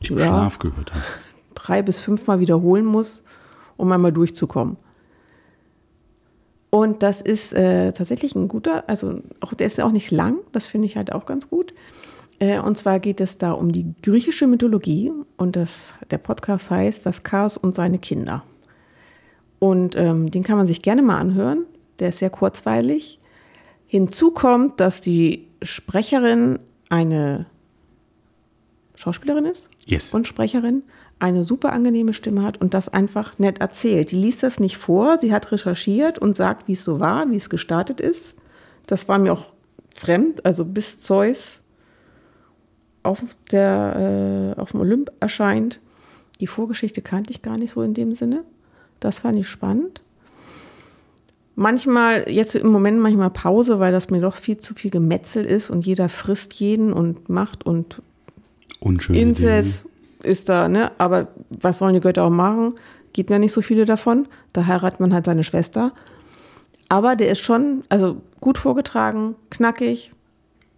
Im 0.00 0.18
Ja. 0.18 0.24
Schlaf 0.26 0.58
gehört 0.58 0.92
hast. 0.94 1.10
drei 1.54 1.80
bis 1.82 2.00
fünfmal 2.00 2.40
wiederholen 2.40 2.84
muss, 2.84 3.22
um 3.76 3.90
einmal 3.92 4.12
durchzukommen. 4.12 4.76
Und 6.74 7.02
das 7.02 7.20
ist 7.20 7.52
äh, 7.52 7.92
tatsächlich 7.92 8.34
ein 8.34 8.48
guter, 8.48 8.88
also 8.88 9.20
auch, 9.40 9.52
der 9.52 9.66
ist 9.66 9.76
ja 9.76 9.84
auch 9.84 9.92
nicht 9.92 10.10
lang, 10.10 10.38
das 10.52 10.64
finde 10.64 10.86
ich 10.86 10.96
halt 10.96 11.12
auch 11.12 11.26
ganz 11.26 11.50
gut. 11.50 11.74
Äh, 12.38 12.60
und 12.60 12.78
zwar 12.78 12.98
geht 12.98 13.20
es 13.20 13.36
da 13.36 13.52
um 13.52 13.72
die 13.72 13.92
griechische 14.02 14.46
Mythologie 14.46 15.12
und 15.36 15.54
das, 15.54 15.92
der 16.10 16.16
Podcast 16.16 16.70
heißt 16.70 17.04
Das 17.04 17.24
Chaos 17.24 17.58
und 17.58 17.74
seine 17.74 17.98
Kinder. 17.98 18.42
Und 19.58 19.96
ähm, 19.96 20.30
den 20.30 20.44
kann 20.44 20.56
man 20.56 20.66
sich 20.66 20.80
gerne 20.80 21.02
mal 21.02 21.18
anhören, 21.18 21.66
der 21.98 22.08
ist 22.08 22.20
sehr 22.20 22.30
kurzweilig. 22.30 23.20
Hinzu 23.86 24.30
kommt, 24.30 24.80
dass 24.80 25.02
die 25.02 25.48
Sprecherin 25.60 26.58
eine 26.88 27.44
Schauspielerin 28.94 29.44
ist 29.44 29.68
Yes. 29.84 30.14
und 30.14 30.26
Sprecherin 30.26 30.84
eine 31.22 31.44
super 31.44 31.72
angenehme 31.72 32.14
Stimme 32.14 32.42
hat 32.42 32.60
und 32.60 32.74
das 32.74 32.88
einfach 32.88 33.38
nett 33.38 33.60
erzählt. 33.60 34.10
Die 34.10 34.16
liest 34.16 34.42
das 34.42 34.58
nicht 34.58 34.76
vor, 34.76 35.18
sie 35.20 35.32
hat 35.32 35.52
recherchiert 35.52 36.18
und 36.18 36.34
sagt, 36.34 36.66
wie 36.66 36.72
es 36.72 36.82
so 36.82 36.98
war, 36.98 37.30
wie 37.30 37.36
es 37.36 37.48
gestartet 37.48 38.00
ist. 38.00 38.34
Das 38.88 39.08
war 39.08 39.18
mir 39.18 39.32
auch 39.32 39.46
fremd, 39.94 40.44
also 40.44 40.64
bis 40.64 40.98
Zeus 40.98 41.60
auf, 43.04 43.22
der, 43.52 44.54
äh, 44.56 44.60
auf 44.60 44.72
dem 44.72 44.80
Olymp 44.80 45.12
erscheint. 45.20 45.80
Die 46.40 46.48
Vorgeschichte 46.48 47.02
kannte 47.02 47.30
ich 47.30 47.40
gar 47.40 47.56
nicht 47.56 47.70
so 47.70 47.82
in 47.82 47.94
dem 47.94 48.16
Sinne. 48.16 48.42
Das 48.98 49.20
fand 49.20 49.38
ich 49.38 49.48
spannend. 49.48 50.02
Manchmal, 51.54 52.28
jetzt 52.30 52.56
im 52.56 52.68
Moment 52.68 52.98
manchmal 52.98 53.30
Pause, 53.30 53.78
weil 53.78 53.92
das 53.92 54.10
mir 54.10 54.20
doch 54.20 54.36
viel 54.36 54.58
zu 54.58 54.74
viel 54.74 54.90
Gemetzel 54.90 55.44
ist 55.44 55.70
und 55.70 55.86
jeder 55.86 56.08
frisst 56.08 56.54
jeden 56.54 56.92
und 56.92 57.28
macht 57.28 57.64
und 57.64 58.02
Unschöne 58.80 59.20
Inzest 59.20 59.84
ist 60.24 60.48
da, 60.48 60.68
ne? 60.68 60.92
Aber 60.98 61.28
was 61.60 61.78
sollen 61.78 61.94
die 61.94 62.00
Götter 62.00 62.24
auch 62.24 62.30
machen? 62.30 62.74
Gibt 63.12 63.30
ja 63.30 63.38
nicht 63.38 63.52
so 63.52 63.62
viele 63.62 63.84
davon. 63.84 64.26
Da 64.52 64.66
heiratet 64.66 65.00
man 65.00 65.12
halt 65.12 65.26
seine 65.26 65.44
Schwester. 65.44 65.92
Aber 66.88 67.16
der 67.16 67.30
ist 67.30 67.40
schon, 67.40 67.84
also 67.88 68.20
gut 68.40 68.58
vorgetragen, 68.58 69.34
knackig, 69.50 70.12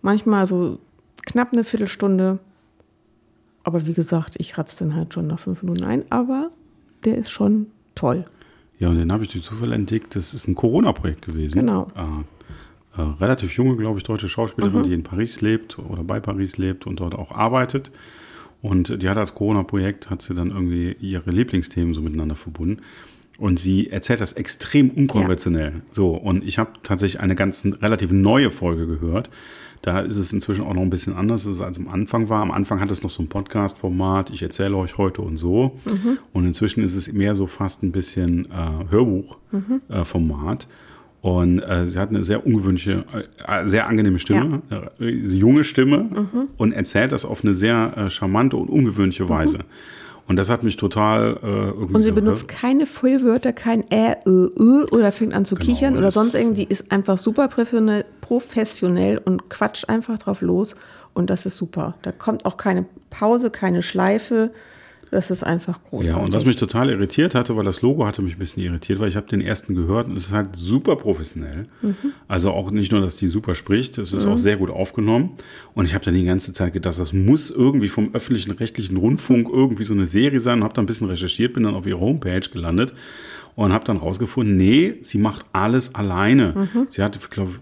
manchmal 0.03 0.47
so 0.47 0.79
knapp 1.27 1.53
eine 1.53 1.65
Viertelstunde. 1.65 2.39
Aber 3.65 3.87
wie 3.87 3.95
gesagt, 3.95 4.37
ich 4.39 4.57
ratze 4.59 4.85
dann 4.85 4.95
halt 4.95 5.15
schon 5.15 5.27
nach 5.27 5.39
fünf 5.39 5.63
Minuten 5.63 5.85
ein. 5.85 6.05
Aber 6.11 6.51
der 7.05 7.19
ist 7.19 7.31
schon 7.31 7.69
toll. 7.95 8.25
Ja, 8.79 8.89
und 8.89 8.99
den 8.99 9.11
habe 9.13 9.25
ich 9.25 9.31
durch 9.31 9.45
Zufall 9.45 9.73
entdeckt. 9.73 10.15
Das 10.17 10.35
ist 10.35 10.47
ein 10.47 10.55
Corona-Projekt 10.55 11.23
gewesen. 11.23 11.55
Genau. 11.55 11.89
Äh, 11.97 13.01
äh, 13.01 13.03
relativ 13.21 13.57
junge, 13.57 13.77
glaube 13.77 13.99
ich, 13.99 14.05
deutsche 14.05 14.29
Schauspielerin, 14.29 14.85
die 14.85 14.95
in 14.95 15.03
Paris 15.03 15.41
lebt 15.41 15.79
oder 15.79 16.05
bei 16.05 16.21
Paris 16.21 16.59
lebt 16.59 16.87
und 16.87 17.01
dort 17.01 17.15
auch 17.15 17.33
arbeitet. 17.33 17.91
Und 18.65 19.03
die 19.03 19.11
hat 19.11 19.19
als 19.19 19.35
Corona-Projekt, 19.35 20.09
hat 20.09 20.23
sie 20.23 20.35
dann 20.35 20.49
irgendwie 20.49 20.97
ihre 20.99 21.31
Lieblingsthemen 21.31 21.93
so 21.93 22.01
miteinander 22.01 22.35
verbunden. 22.35 22.81
Und 23.37 23.61
sie 23.61 23.91
erzählt 23.91 24.23
das 24.23 24.33
extrem 24.33 24.89
unkonventionell. 24.89 25.83
So, 25.93 26.13
und 26.15 26.43
ich 26.43 26.59
habe 26.59 26.71
tatsächlich 26.83 27.21
eine 27.21 27.35
ganz 27.35 27.63
relativ 27.83 28.11
neue 28.11 28.51
Folge 28.51 28.87
gehört. 28.87 29.29
Da 29.83 30.01
ist 30.01 30.17
es 30.17 30.33
inzwischen 30.33 30.65
auch 30.65 30.73
noch 30.73 30.81
ein 30.81 30.89
bisschen 30.89 31.13
anders, 31.13 31.47
als 31.47 31.77
es 31.77 31.79
am 31.79 31.89
Anfang 31.89 32.31
war. 32.31 32.41
Am 32.41 32.53
Anfang 32.53 32.81
hat 32.81 32.91
es 32.91 33.03
noch 33.03 33.11
so 33.11 33.23
ein 33.23 33.29
Podcast-Format, 33.29 34.31
ich 34.31 34.43
erzähle 34.43 34.77
euch 34.77 34.97
heute 34.97 35.21
und 35.21 35.37
so. 35.37 35.79
Und 36.33 36.47
inzwischen 36.47 36.83
ist 36.83 36.95
es 36.95 37.13
mehr 37.13 37.35
so 37.35 37.47
fast 37.47 37.83
ein 37.83 37.93
bisschen 37.93 38.47
äh, 38.47 38.91
Hörbuch-Format. 38.91 40.67
Und 41.25 41.61
äh, 41.61 41.87
sie 41.87 41.99
hat 41.99 42.11
eine 42.11 42.23
sehr 42.23 42.47
ungewöhnliche, 42.47 43.07
äh, 43.49 43.67
sehr 43.67 43.87
angenehme 43.87 44.19
Stimme, 44.19 44.61
äh, 45.01 45.09
junge 45.09 45.65
Stimme 45.65 46.11
und 46.59 46.73
erzählt 46.73 47.13
das 47.13 47.25
auf 47.25 47.43
eine 47.43 47.55
sehr 47.55 47.95
äh, 47.97 48.11
charmante 48.11 48.59
und 48.59 48.69
ungewöhnliche 48.69 49.27
Weise. 49.27 49.61
Und 50.29 50.37
das 50.37 50.51
hat 50.51 50.63
mich 50.63 50.77
total 50.77 51.39
äh, 51.43 51.47
irgendwie 51.47 51.95
Und 51.95 52.03
sie 52.03 52.11
so, 52.11 52.15
benutzt 52.15 52.47
keine 52.47 52.85
Füllwörter, 52.85 53.55
kein 53.55 53.91
Ä, 53.91 54.17
Ö, 54.27 54.51
Ö 54.59 54.85
oder 54.91 55.13
fängt 55.13 55.33
an 55.33 55.47
zu 55.47 55.55
kichern 55.55 55.97
oder 55.97 56.11
sonst 56.11 56.35
irgendwie. 56.35 56.67
Die 56.67 56.71
ist 56.71 56.93
einfach 56.93 57.17
super 57.17 57.49
professionell 58.21 59.17
und 59.17 59.49
quatscht 59.49 59.89
einfach 59.89 60.19
drauf 60.19 60.43
los. 60.43 60.77
Und 61.15 61.31
das 61.31 61.47
ist 61.47 61.57
super. 61.57 61.95
Da 62.03 62.13
kommt 62.13 62.45
auch 62.45 62.59
keine 62.59 62.85
Pause, 63.09 63.49
keine 63.49 63.81
Schleife. 63.81 64.51
Das 65.11 65.31
ist 65.31 65.43
einfach 65.43 65.81
großartig. 65.91 66.11
Ja, 66.11 66.23
und 66.23 66.33
was 66.33 66.45
mich 66.45 66.57
total 66.57 66.91
irritiert 66.91 67.35
hatte, 67.35 67.57
weil 67.57 67.65
das 67.65 67.83
Logo 67.83 68.07
hatte 68.07 68.23
mich 68.23 68.37
ein 68.37 68.39
bisschen 68.39 68.63
irritiert, 68.63 68.99
weil 68.99 69.09
ich 69.09 69.17
habe 69.17 69.27
den 69.27 69.41
ersten 69.41 69.75
gehört 69.75 70.09
und 70.09 70.17
es 70.17 70.27
ist 70.27 70.33
halt 70.33 70.57
super 70.57 70.97
professionell. 70.97 71.67
Also 72.29 72.51
auch 72.51 72.71
nicht 72.71 72.93
nur, 72.93 73.01
dass 73.01 73.17
die 73.17 73.29
super 73.29 73.55
spricht, 73.55 73.99
es 73.99 74.13
ist 74.13 74.27
auch 74.27 74.39
sehr 74.39 74.57
gut 74.57 74.71
aufgenommen. 74.71 75.31
Und 75.75 75.87
ich 75.87 75.95
habe 75.95 76.05
dann 76.05 76.15
die 76.15 76.25
ganze 76.25 76.53
Zeit 76.53 76.73
gedacht, 76.73 76.99
das 76.99 77.13
muss 77.13 77.51
irgendwie 77.51 77.89
vom 77.89 78.15
öffentlichen 78.15 78.53
rechtlichen 78.53 78.97
Rundfunk 78.97 79.49
irgendwie 79.51 79.85
so 79.85 79.95
eine 79.95 80.07
Serie 80.07 80.41
sein 80.41 80.59
und 80.59 80.65
habe 80.65 80.75
dann 80.75 80.85
ein 80.85 80.87
bisschen 80.87 81.09
recherchiert, 81.09 81.55
bin 81.55 81.63
dann 81.63 81.75
auf 81.75 81.87
ihre 81.87 82.01
Homepage 82.01 82.41
gelandet 82.53 82.95
und 83.57 83.73
habe 83.73 83.85
dann 83.85 83.99
rausgefunden, 83.99 84.57
nee, 84.57 84.95
sie 85.03 85.19
macht 85.19 85.47
alles 85.53 85.95
alleine. 85.95 86.69
Sie 86.89 87.03
hat, 87.03 87.31
glaube 87.31 87.53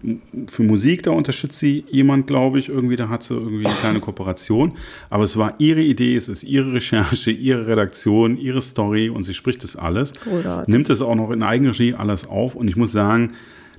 für 0.47 0.63
Musik, 0.63 1.03
da 1.03 1.11
unterstützt 1.11 1.59
sie 1.59 1.85
jemand, 1.89 2.25
glaube 2.27 2.57
ich, 2.57 2.69
irgendwie, 2.69 2.95
da 2.95 3.09
hat 3.09 3.21
sie 3.23 3.35
irgendwie 3.35 3.65
eine 3.67 3.75
kleine 3.75 3.99
Kooperation. 3.99 4.73
Aber 5.11 5.23
es 5.23 5.37
war 5.37 5.53
ihre 5.59 5.81
Idee, 5.81 6.15
es 6.15 6.29
ist 6.29 6.43
ihre 6.43 6.73
Recherche, 6.73 7.29
ihre 7.31 7.67
Redaktion, 7.67 8.37
ihre 8.37 8.61
Story 8.61 9.09
und 9.09 9.23
sie 9.23 9.33
spricht 9.35 9.63
das 9.63 9.75
alles. 9.75 10.13
Großartig. 10.13 10.67
Nimmt 10.73 10.89
es 10.89 11.01
auch 11.01 11.15
noch 11.15 11.29
in 11.31 11.43
Eigenregie 11.43 11.93
alles 11.93 12.27
auf 12.27 12.55
und 12.55 12.67
ich 12.67 12.75
muss 12.75 12.91
sagen, 12.91 13.33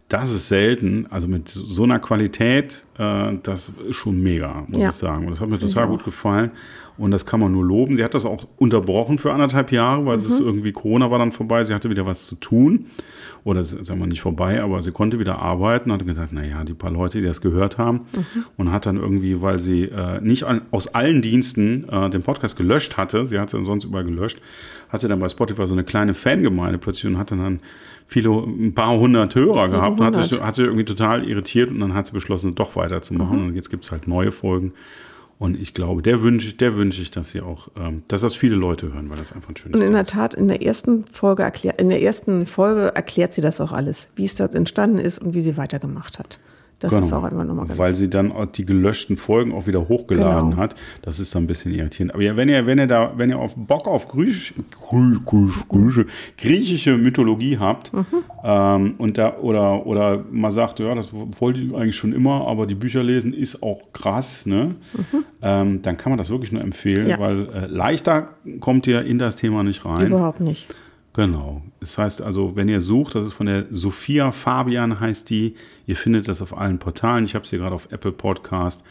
das 0.08 0.30
ist 0.30 0.48
selten, 0.48 1.06
also 1.08 1.26
mit 1.26 1.48
so 1.48 1.82
einer 1.82 1.98
Qualität, 1.98 2.84
äh, 2.98 3.32
das 3.42 3.72
ist 3.88 3.96
schon 3.96 4.22
mega, 4.22 4.64
muss 4.68 4.82
Ja. 4.82 4.88
ich 4.90 4.94
sagen. 4.94 5.24
Und 5.24 5.30
das 5.32 5.40
hat 5.40 5.48
mir 5.48 5.58
total 5.58 5.86
auch. 5.86 5.90
gut 5.90 6.04
gefallen. 6.04 6.50
Und 6.96 7.10
das 7.10 7.26
kann 7.26 7.40
man 7.40 7.50
nur 7.50 7.64
loben. 7.64 7.96
Sie 7.96 8.04
hat 8.04 8.14
das 8.14 8.24
auch 8.24 8.46
unterbrochen 8.56 9.18
für 9.18 9.32
anderthalb 9.32 9.72
Jahre, 9.72 10.06
weil 10.06 10.16
es 10.16 10.24
ist 10.24 10.38
irgendwie 10.38 10.70
Corona 10.72 11.10
war 11.10 11.18
dann 11.18 11.32
vorbei. 11.32 11.64
Sie 11.64 11.74
hatte 11.74 11.90
wieder 11.90 12.06
was 12.06 12.26
zu 12.26 12.36
tun. 12.36 12.86
Oder 13.42 13.60
es 13.60 13.70
sagen 13.70 14.00
wir 14.00 14.06
nicht 14.06 14.22
vorbei, 14.22 14.62
aber 14.62 14.80
sie 14.80 14.92
konnte 14.92 15.18
wieder 15.18 15.38
arbeiten 15.38 15.90
und 15.90 16.00
hat 16.00 16.06
gesagt, 16.06 16.32
naja, 16.32 16.64
die 16.64 16.72
paar 16.72 16.90
Leute, 16.90 17.20
die 17.20 17.26
das 17.26 17.40
gehört 17.40 17.78
haben. 17.78 18.02
Und 18.56 18.72
hat 18.72 18.86
dann 18.86 18.96
irgendwie, 18.96 19.42
weil 19.42 19.58
sie 19.58 19.84
äh, 19.84 20.20
nicht 20.20 20.44
an, 20.44 20.62
aus 20.70 20.88
allen 20.94 21.20
Diensten 21.20 21.86
äh, 21.88 22.08
den 22.10 22.22
Podcast 22.22 22.56
gelöscht 22.56 22.96
hatte, 22.96 23.26
sie 23.26 23.38
hatte 23.38 23.62
sonst 23.64 23.84
überall 23.84 24.04
gelöscht, 24.04 24.40
hat 24.88 25.00
sie 25.00 25.08
dann 25.08 25.20
bei 25.20 25.28
Spotify 25.28 25.66
so 25.66 25.74
eine 25.74 25.84
kleine 25.84 26.14
Fangemeinde 26.14 26.78
plötzlich 26.78 27.12
und 27.12 27.18
hat 27.18 27.32
dann, 27.32 27.38
dann 27.38 27.60
viele, 28.06 28.30
ein 28.30 28.72
paar 28.74 28.96
hundert 28.96 29.34
Hörer 29.34 29.68
gehabt 29.68 30.00
und 30.00 30.06
hat 30.06 30.14
sich, 30.14 30.24
700. 30.26 30.46
hat 30.46 30.54
sich 30.54 30.64
irgendwie 30.64 30.84
total 30.84 31.28
irritiert 31.28 31.70
und 31.70 31.80
dann 31.80 31.92
hat 31.92 32.06
sie 32.06 32.12
beschlossen, 32.12 32.54
doch 32.54 32.76
weiterzumachen. 32.76 33.48
Und 33.48 33.54
jetzt 33.56 33.68
gibt 33.68 33.84
es 33.84 33.90
halt 33.90 34.08
neue 34.08 34.32
Folgen. 34.32 34.72
Und 35.44 35.60
ich 35.60 35.74
glaube, 35.74 36.00
der 36.00 36.22
wünsche 36.22 36.48
ich, 36.48 36.56
der 36.56 36.74
wünsche 36.74 37.02
ich, 37.02 37.10
dass 37.10 37.32
sie 37.32 37.42
auch, 37.42 37.68
ähm, 37.76 38.02
dass 38.08 38.22
das 38.22 38.34
viele 38.34 38.54
Leute 38.54 38.94
hören, 38.94 39.10
weil 39.10 39.18
das 39.18 39.34
einfach 39.34 39.50
ein 39.50 39.56
schönes 39.58 39.78
Und 39.78 39.86
in 39.86 39.92
der 39.92 40.06
Tat, 40.06 40.32
in 40.32 40.48
der 40.48 40.62
ersten 40.62 41.04
Folge 41.12 41.42
erklärt, 41.42 41.82
in 41.82 41.90
der 41.90 42.00
ersten 42.00 42.46
Folge 42.46 42.92
erklärt 42.94 43.34
sie 43.34 43.42
das 43.42 43.60
auch 43.60 43.70
alles, 43.70 44.08
wie 44.16 44.24
es 44.24 44.36
dort 44.36 44.54
entstanden 44.54 44.96
ist 44.96 45.18
und 45.18 45.34
wie 45.34 45.42
sie 45.42 45.58
weitergemacht 45.58 46.18
hat. 46.18 46.38
Das 46.80 46.92
ist 46.92 47.12
auch 47.12 47.24
immer 47.30 47.44
nochmal 47.44 47.66
ganz 47.66 47.76
Genau. 47.76 47.82
Weil 47.82 47.92
sie 47.94 48.10
dann 48.10 48.32
die 48.56 48.66
gelöschten 48.66 49.16
Folgen 49.16 49.52
auch 49.52 49.66
wieder 49.66 49.88
hochgeladen 49.88 50.50
Genau. 50.50 50.62
hat. 50.62 50.74
Das 51.02 51.18
ist 51.20 51.34
dann 51.34 51.44
ein 51.44 51.46
bisschen 51.46 51.72
irritierend. 51.72 52.12
Aber 52.14 52.22
ja, 52.22 52.36
wenn 52.36 52.48
ihr, 52.48 52.66
wenn 52.66 52.78
ihr 52.78 52.86
da, 52.86 53.12
wenn 53.16 53.30
ihr 53.30 53.38
auf 53.38 53.54
Bock 53.56 53.86
auf 53.86 54.08
Griechisch, 54.08 54.52
Griechisch, 54.88 55.24
Griechisch, 55.24 55.68
Griechisch, 55.68 56.06
griechische 56.36 56.96
Mythologie 56.98 57.58
habt 57.58 57.92
Mhm. 57.92 58.04
ähm, 58.44 58.94
und 58.98 59.16
da 59.18 59.36
oder 59.38 59.86
oder 59.86 60.24
man 60.30 60.50
sagt, 60.52 60.78
ja, 60.80 60.94
das 60.94 61.12
wollte 61.14 61.60
ich 61.60 61.74
eigentlich 61.74 61.96
schon 61.96 62.12
immer, 62.12 62.46
aber 62.46 62.66
die 62.66 62.74
Bücher 62.74 63.02
lesen 63.02 63.32
ist 63.32 63.62
auch 63.62 63.80
krass, 63.92 64.44
ne? 64.46 64.74
Ähm, 65.42 65.80
dann 65.82 65.96
kann 65.96 66.10
man 66.10 66.18
das 66.18 66.30
wirklich 66.30 66.52
nur 66.52 66.62
empfehlen, 66.62 67.04
Mhm. 67.04 67.10
Ja. 67.10 67.18
weil 67.18 67.48
äh, 67.54 67.66
leichter 67.66 68.30
kommt 68.60 68.86
ihr 68.86 69.02
in 69.02 69.18
das 69.18 69.36
Thema 69.36 69.62
nicht 69.62 69.84
rein. 69.84 70.06
Überhaupt 70.08 70.40
nicht. 70.40 70.74
Genau. 71.14 71.62
Das 71.80 71.96
heißt 71.96 72.22
also, 72.22 72.56
wenn 72.56 72.68
ihr 72.68 72.80
sucht, 72.80 73.14
das 73.14 73.24
ist 73.24 73.32
von 73.34 73.46
der 73.46 73.66
Sophia 73.70 74.32
Fabian 74.32 74.98
heißt 75.00 75.30
die. 75.30 75.54
Ihr 75.86 75.96
findet 75.96 76.28
das 76.28 76.42
auf 76.42 76.56
allen 76.58 76.78
Portalen. 76.78 77.24
Ich 77.24 77.34
habe 77.34 77.46
sie 77.46 77.56
gerade 77.58 77.74
auf 77.74 77.88
Apple 77.92 78.12
Podcast. 78.12 78.82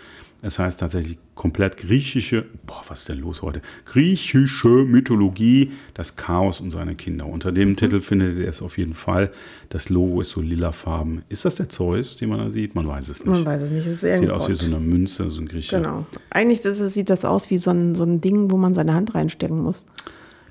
Es 0.45 0.59
heißt 0.59 0.81
tatsächlich 0.81 1.17
komplett 1.35 1.77
griechische, 1.77 2.43
boah, 2.67 2.81
was 2.89 2.99
ist 2.99 3.09
denn 3.09 3.19
los 3.19 3.41
heute? 3.41 3.61
Griechische 3.85 4.67
Mythologie, 4.67 5.71
das 5.93 6.17
Chaos 6.17 6.59
und 6.59 6.69
seine 6.69 6.95
Kinder. 6.95 7.25
Unter 7.27 7.51
Mhm. 7.51 7.55
dem 7.55 7.75
Titel 7.77 8.01
findet 8.01 8.37
ihr 8.37 8.47
es 8.49 8.61
auf 8.61 8.77
jeden 8.77 8.93
Fall. 8.93 9.31
Das 9.69 9.87
Logo 9.87 10.19
ist 10.19 10.31
so 10.31 10.41
lilafarben. 10.41 11.23
Ist 11.29 11.45
das 11.45 11.55
der 11.55 11.69
Zeus, 11.69 12.17
den 12.17 12.27
man 12.29 12.39
da 12.39 12.49
sieht? 12.49 12.75
Man 12.75 12.87
weiß 12.87 13.07
es 13.07 13.19
nicht. 13.19 13.27
Man 13.29 13.45
weiß 13.45 13.61
es 13.61 13.71
nicht. 13.71 13.85
Es 13.87 14.01
Sieht 14.01 14.29
aus 14.29 14.49
wie 14.49 14.53
so 14.55 14.65
eine 14.65 14.79
Münze, 14.79 15.29
so 15.29 15.39
ein 15.41 15.45
griechischer. 15.47 15.77
Genau. 15.79 16.05
Eigentlich 16.29 16.63
ist- 16.65 16.93
sieht 16.93 17.09
das 17.09 17.23
aus 17.23 17.49
wie 17.49 17.57
so 17.57 17.71
ein, 17.71 17.95
so 17.95 18.03
ein 18.03 18.19
Ding, 18.19 18.51
wo 18.51 18.57
man 18.57 18.73
seine 18.73 18.93
Hand 18.93 19.15
reinstecken 19.15 19.61
muss. 19.61 19.85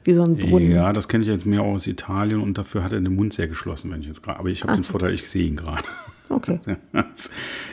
Wie 0.04 0.12
so 0.12 0.22
ein 0.24 0.36
Brunnen. 0.36 0.70
Ja, 0.72 0.92
das 0.92 1.08
kenne 1.08 1.22
ich 1.22 1.28
jetzt 1.28 1.46
mehr 1.46 1.62
aus 1.62 1.86
Italien 1.86 2.40
und 2.40 2.58
dafür 2.58 2.82
hat 2.82 2.92
er 2.92 3.00
den 3.00 3.14
Mund 3.14 3.32
sehr 3.32 3.48
geschlossen, 3.48 3.90
wenn 3.90 4.00
ich 4.00 4.08
jetzt 4.08 4.22
gerade. 4.22 4.40
Aber 4.40 4.48
ich 4.48 4.62
habe 4.62 4.74
den 4.74 4.84
Vorteil, 4.84 5.12
ich 5.12 5.28
sehe 5.28 5.44
ihn 5.44 5.56
gerade. 5.56 5.84
Okay. 6.32 6.60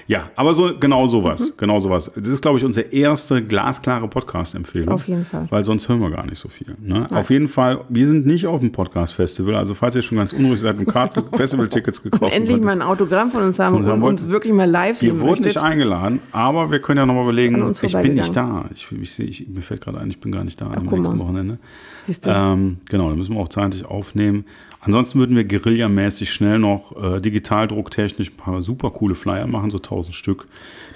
Ja, 0.08 0.32
aber 0.36 0.56
so 0.56 0.72
genau 0.80 1.06
sowas, 1.06 1.54
genau 1.56 1.78
sowas. 1.78 2.12
Das 2.16 2.28
ist, 2.30 2.42
glaube 2.42 2.58
ich, 2.58 2.66
unsere 2.66 2.88
erste 2.88 3.44
glasklare 3.46 4.08
Podcast-Empfehlung. 4.08 4.90
Auf 4.92 5.08
jeden 5.08 5.24
Fall. 5.24 5.46
Weil 5.52 5.64
sonst 5.64 5.88
hören 5.88 6.00
wir 6.02 6.10
gar 6.10 6.26
nicht 6.26 6.40
so 6.40 6.50
viel. 6.50 6.76
Ne? 6.82 7.06
Auf 7.14 7.30
jeden 7.30 7.48
Fall, 7.48 7.82
wir 7.90 8.08
sind 8.08 8.26
nicht 8.26 8.48
auf 8.48 8.60
dem 8.60 8.72
Podcast-Festival. 8.72 9.54
Also 9.56 9.76
falls 9.76 9.96
ihr 9.96 10.02
schon 10.02 10.18
ganz 10.18 10.34
unruhig 10.34 10.60
seid 10.60 10.80
und 10.80 10.92
Festival-Tickets 11.38 12.02
gekauft 12.02 12.34
Endlich 12.34 12.56
habt. 12.56 12.64
mal 12.66 12.72
ein 12.72 12.82
Autogramm 12.82 13.30
von 13.30 13.44
uns 13.44 13.60
haben 13.60 13.76
Und 13.76 13.88
und, 13.88 14.02
uns 14.02 14.28
wirklich 14.30 14.52
mal 14.52 14.68
live 14.68 15.00
Wir 15.04 15.20
wurden 15.20 15.44
nicht 15.44 15.60
eingeladen, 15.60 16.20
aber 16.32 16.72
wir 16.72 16.80
können 16.80 16.98
ja 16.98 17.06
nochmal 17.06 17.24
überlegen, 17.26 17.72
ich 17.80 17.94
bin 17.94 18.16
nicht 18.16 18.36
da. 18.36 18.66
Ich, 18.74 18.88
ich, 19.00 19.14
sehe- 19.14 19.28
ich, 19.28 19.48
mir 19.48 19.62
fällt 19.62 19.82
gerade 19.82 20.00
ein, 20.00 20.10
ich 20.10 20.20
bin 20.20 20.32
gar 20.32 20.44
nicht 20.44 20.60
da 20.60 20.72
am 20.72 20.88
guck 20.88 20.98
nächsten. 20.98 21.20
Wochenende. 21.20 21.60
Siehst 22.08 22.26
du? 22.26 22.32
Ähm, 22.32 22.78
genau, 22.90 23.10
da 23.12 23.16
müssen 23.16 23.36
wir 23.36 23.42
auch 23.42 23.50
zeitlich 23.50 23.86
aufnehmen. 23.86 24.46
Ansonsten 24.82 25.20
würden 25.20 25.36
wir 25.36 25.44
guerillamäßig 25.44 26.32
schnell 26.32 26.58
noch 26.58 26.96
äh, 26.96 27.20
digitaldrucktechnisch 27.20 28.32
ein 28.32 28.38
paar 28.38 28.62
super 28.62 28.90
coole 28.92 29.14
Flyer 29.16 29.46
machen, 29.46 29.70
so 29.72 29.78
1000 29.78 30.16
Stück. 30.16 30.48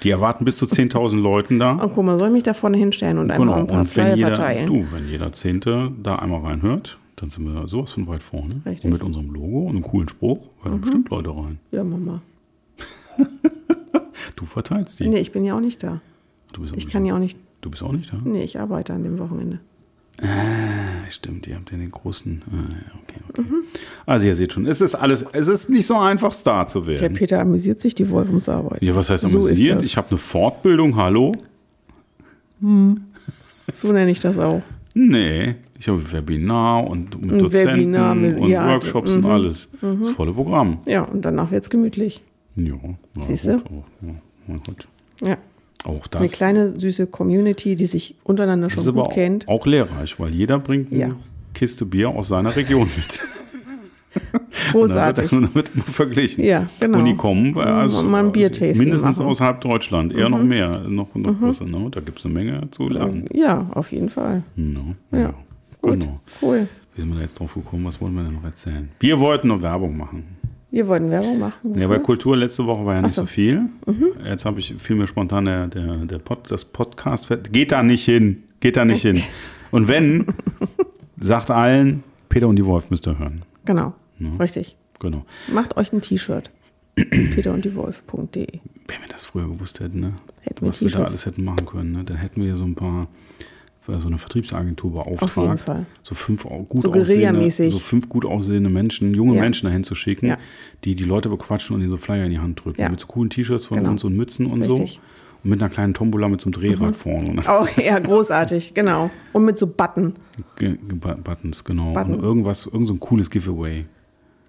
Die 0.02 0.10
erwarten 0.10 0.44
bis 0.46 0.56
zu 0.56 0.64
10.000 0.64 1.20
Leuten 1.20 1.58
da. 1.58 1.72
Und 1.72 1.92
guck 1.94 2.04
mal, 2.04 2.16
soll 2.18 2.28
ich 2.28 2.32
mich 2.34 2.42
da 2.44 2.54
vorne 2.54 2.78
hinstellen 2.78 3.18
und 3.18 3.30
einmal 3.30 3.46
Genau, 3.46 3.58
ein 3.60 3.66
paar 3.66 3.80
und 3.80 3.96
wenn 3.96 4.04
Flyer 4.04 4.16
jeder, 4.16 4.28
verteilen? 4.36 4.66
du, 4.66 4.86
wenn 4.90 5.08
jeder 5.10 5.32
Zehnte 5.32 5.92
da 6.02 6.16
einmal 6.16 6.40
reinhört, 6.40 6.98
dann 7.16 7.28
sind 7.30 7.44
wir 7.44 7.68
sowas 7.68 7.92
von 7.92 8.06
weit 8.06 8.22
vorne. 8.22 8.62
Richtig. 8.64 8.86
Und 8.86 8.92
mit 8.92 9.02
unserem 9.02 9.30
Logo 9.32 9.64
und 9.64 9.70
einem 9.76 9.82
coolen 9.82 10.08
Spruch 10.08 10.38
hören 10.62 10.80
bestimmt 10.80 11.10
Leute 11.10 11.30
rein. 11.30 11.58
Ja, 11.70 11.84
Mama. 11.84 12.22
Du 14.36 14.46
verteilst 14.46 14.98
die. 15.00 15.06
Nee, 15.08 15.18
ich 15.18 15.30
bin 15.32 15.44
ja 15.44 15.54
auch 15.54 15.60
nicht 15.60 15.82
da. 15.82 16.00
Du, 16.52 16.62
bist 16.62 16.74
Ich 16.76 16.88
kann 16.88 17.04
ja 17.04 17.14
auch 17.14 17.18
nicht. 17.20 17.38
du 17.60 17.70
bist 17.70 17.82
auch 17.82 17.92
nicht 17.92 18.12
da? 18.12 18.16
Nee, 18.24 18.42
ich 18.42 18.58
arbeite 18.58 18.92
an 18.92 19.02
dem 19.04 19.18
Wochenende. 19.18 19.60
Ah, 20.22 21.10
stimmt, 21.10 21.46
ihr 21.48 21.56
habt 21.56 21.72
ja 21.72 21.76
den 21.76 21.90
großen. 21.90 22.42
Ah, 22.46 22.54
ja, 22.72 23.00
okay, 23.02 23.20
okay. 23.28 23.42
Mhm. 23.42 23.62
Also 24.06 24.26
ihr 24.28 24.36
seht 24.36 24.52
schon, 24.52 24.64
es 24.66 24.80
ist 24.80 24.94
alles, 24.94 25.24
es 25.32 25.48
ist 25.48 25.68
nicht 25.68 25.86
so 25.86 25.96
einfach, 25.98 26.32
Star 26.32 26.66
zu 26.68 26.80
Der 26.82 27.00
werden. 27.00 27.14
Peter 27.14 27.40
amüsiert 27.40 27.80
sich, 27.80 27.94
die 27.96 28.08
Wolfumsarbeit. 28.08 28.82
Ja, 28.82 28.94
was 28.94 29.10
heißt 29.10 29.24
So 29.28 29.38
amüsiert? 29.40 29.78
das. 29.80 29.86
ich 29.86 29.96
habe 29.96 30.10
eine 30.10 30.18
Fortbildung, 30.18 30.94
hallo? 30.96 31.32
So 33.72 33.92
nenne 33.92 34.10
ich 34.10 34.20
das 34.20 34.38
auch. 34.38 34.62
Nee, 34.94 35.56
ich 35.78 35.88
habe 35.88 36.12
Webinar 36.12 36.86
und 36.86 37.20
mit 37.20 37.40
Dozenten 37.40 37.72
Webinar 37.80 38.14
mit- 38.14 38.38
und 38.38 38.48
ja, 38.48 38.68
Workshops 38.68 39.12
und 39.12 39.24
alles. 39.26 39.68
Das 39.80 40.10
volle 40.10 40.32
Programm. 40.32 40.78
Ja, 40.86 41.02
und 41.02 41.24
danach 41.24 41.50
wird's 41.50 41.68
gemütlich. 41.68 42.22
Ja, 42.56 42.74
Siehst 43.20 43.48
gut, 43.48 43.64
du? 43.68 43.84
ja, 44.06 44.14
mein 44.46 44.60
Gott. 44.64 44.86
Ja. 45.20 45.36
Auch 45.84 46.06
das, 46.06 46.20
Eine 46.20 46.30
kleine, 46.30 46.78
süße 46.80 47.06
Community, 47.06 47.76
die 47.76 47.86
sich 47.86 48.16
untereinander 48.24 48.70
schon 48.70 48.84
gut 48.84 48.98
auch, 48.98 49.12
kennt. 49.12 49.46
auch 49.48 49.66
lehrreich, 49.66 50.18
weil 50.18 50.34
jeder 50.34 50.58
bringt 50.58 50.90
eine 50.90 51.00
Ja. 51.00 51.16
Kiste 51.52 51.84
Bier 51.84 52.08
aus 52.08 52.28
seiner 52.28 52.56
Region 52.56 52.88
mit. 52.96 53.20
Großartig. 54.72 55.30
Da 55.30 55.36
wird, 55.40 55.50
da 55.50 55.54
wird 55.54 55.70
immer 55.74 55.84
verglichen. 55.84 56.44
Ja, 56.44 56.68
genau. 56.80 56.98
Und 56.98 57.04
die 57.04 57.16
kommen 57.16 57.56
also, 57.58 58.02
Mal 58.02 58.24
ein 58.24 58.32
Biertasting 58.32 58.78
mindestens 58.78 59.16
machen. 59.18 59.26
Mhm. 59.26 59.30
außerhalb 59.30 59.60
Deutschland, 59.60 60.12
eher 60.12 60.28
noch 60.28 60.42
mehr, 60.42 60.80
noch, 60.88 61.14
noch 61.14 61.38
größer. 61.38 61.64
Ne? 61.66 61.88
Da 61.90 62.00
gibt 62.00 62.18
es 62.18 62.24
eine 62.24 62.34
Menge 62.34 62.70
zu 62.70 62.88
lernen. 62.88 63.26
Ja, 63.32 63.66
auf 63.74 63.92
jeden 63.92 64.08
Fall. 64.08 64.42
Ja, 64.56 65.18
Ja. 65.18 65.34
Gut, 65.80 66.00
Genau. 66.00 66.20
cool. 66.42 66.66
Wie 66.94 67.00
sind 67.02 67.10
wir 67.10 67.16
da 67.16 67.22
jetzt 67.22 67.38
drauf 67.38 67.54
gekommen? 67.54 67.84
Was 67.84 68.00
wollen 68.00 68.14
wir 68.14 68.22
denn 68.22 68.34
noch 68.34 68.44
erzählen? 68.44 68.88
Wir 69.00 69.18
wollten 69.20 69.48
noch 69.48 69.60
Werbung 69.62 69.96
machen. 69.96 70.24
Wir 70.74 70.88
wollten 70.88 71.08
Werbung 71.08 71.38
machen. 71.38 71.78
Ja, 71.78 71.88
weil 71.88 72.00
Kultur 72.00 72.36
letzte 72.36 72.66
Woche 72.66 72.84
war 72.84 72.96
ja 72.96 73.02
nicht 73.02 73.12
so. 73.12 73.22
so 73.22 73.26
viel. 73.26 73.66
Jetzt 74.24 74.44
habe 74.44 74.58
ich 74.58 74.74
viel 74.74 74.96
mir 74.96 75.06
spontan 75.06 75.44
der, 75.44 75.68
der, 75.68 75.98
der 75.98 76.18
Pod, 76.18 76.50
das 76.50 76.64
Podcast. 76.64 77.28
Geht 77.52 77.70
da 77.70 77.84
nicht 77.84 78.04
hin. 78.04 78.42
Geht 78.58 78.76
da 78.76 78.84
nicht 78.84 79.02
hin. 79.02 79.22
Und 79.70 79.86
wenn, 79.86 80.26
sagt 81.20 81.52
allen, 81.52 82.02
Peter 82.28 82.48
und 82.48 82.56
die 82.56 82.64
Wolf 82.64 82.90
müsst 82.90 83.06
ihr 83.06 83.16
hören. 83.16 83.42
Genau, 83.64 83.94
richtig. 84.40 84.76
Genau. 84.98 85.24
Macht 85.46 85.76
euch 85.76 85.92
ein 85.92 86.00
T-Shirt. 86.00 86.50
peterunddiewolf.de 86.96 88.46
Wenn 88.88 89.00
wir 89.00 89.08
das 89.08 89.26
früher 89.26 89.46
gewusst 89.46 89.78
hätten, 89.78 90.00
ne? 90.00 90.12
Hätten 90.42 90.62
wir 90.62 90.68
was 90.70 90.80
wir 90.80 90.90
da 90.90 91.04
alles 91.04 91.24
hätten 91.24 91.44
machen 91.44 91.66
können, 91.66 91.92
ne? 91.92 92.02
dann 92.04 92.16
hätten 92.16 92.42
wir 92.42 92.56
so 92.56 92.64
ein 92.64 92.74
paar, 92.74 93.06
so 93.86 94.06
eine 94.08 94.18
Vertriebsagentur 94.18 94.92
beauftragt. 94.92 95.22
Auf 95.22 95.36
jeden 95.36 95.58
Fall. 95.58 95.86
So 96.02 96.14
fünf 96.14 96.44
gut 96.44 96.82
So 96.82 96.92
aussehende, 96.92 97.50
so 97.50 97.78
fünf 97.78 98.08
gut 98.08 98.24
aussehende 98.24 98.70
Menschen, 98.72 99.14
junge 99.14 99.34
Ja. 99.36 99.40
Menschen 99.42 99.66
dahin 99.66 99.84
zu 99.84 99.94
schicken, 99.94 100.26
Ja. 100.26 100.38
die 100.84 100.94
die 100.94 101.04
Leute 101.04 101.28
bequatschen 101.28 101.76
und 101.76 101.82
ihnen 101.82 101.90
so 101.90 101.96
Flyer 101.96 102.24
in 102.24 102.30
die 102.30 102.38
Hand 102.38 102.64
drücken. 102.64 102.80
Ja. 102.80 102.88
Mit 102.88 103.00
so 103.00 103.06
coolen 103.06 103.30
T-Shirts 103.30 103.66
von 103.66 103.78
Genau. 103.78 103.90
uns 103.90 104.04
und 104.04 104.16
Mützen 104.16 104.46
und 104.46 104.62
Richtig. 104.62 104.78
Mhm. 104.78 104.86
so. 104.86 105.00
Und 105.44 105.50
mit 105.50 105.62
einer 105.62 105.68
kleinen 105.70 105.92
Tombola 105.92 106.28
mit 106.28 106.40
so 106.40 106.46
einem 106.46 106.52
Drehrad 106.54 106.96
vorne. 106.96 107.28
Und 107.30 107.46
Auch 107.46 107.68
ja, 107.76 107.98
großartig, 107.98 108.72
genau. 108.72 109.10
Und 109.34 109.44
mit 109.44 109.58
so 109.58 109.66
Button. 109.66 110.14
Ge- 110.56 110.78
Buttons, 111.22 111.62
genau. 111.64 111.92
Button. 111.92 112.14
Und 112.14 112.22
irgendwas, 112.22 112.64
irgend 112.64 112.86
so 112.86 112.94
ein 112.94 113.00
cooles 113.00 113.28
Giveaway. 113.28 113.84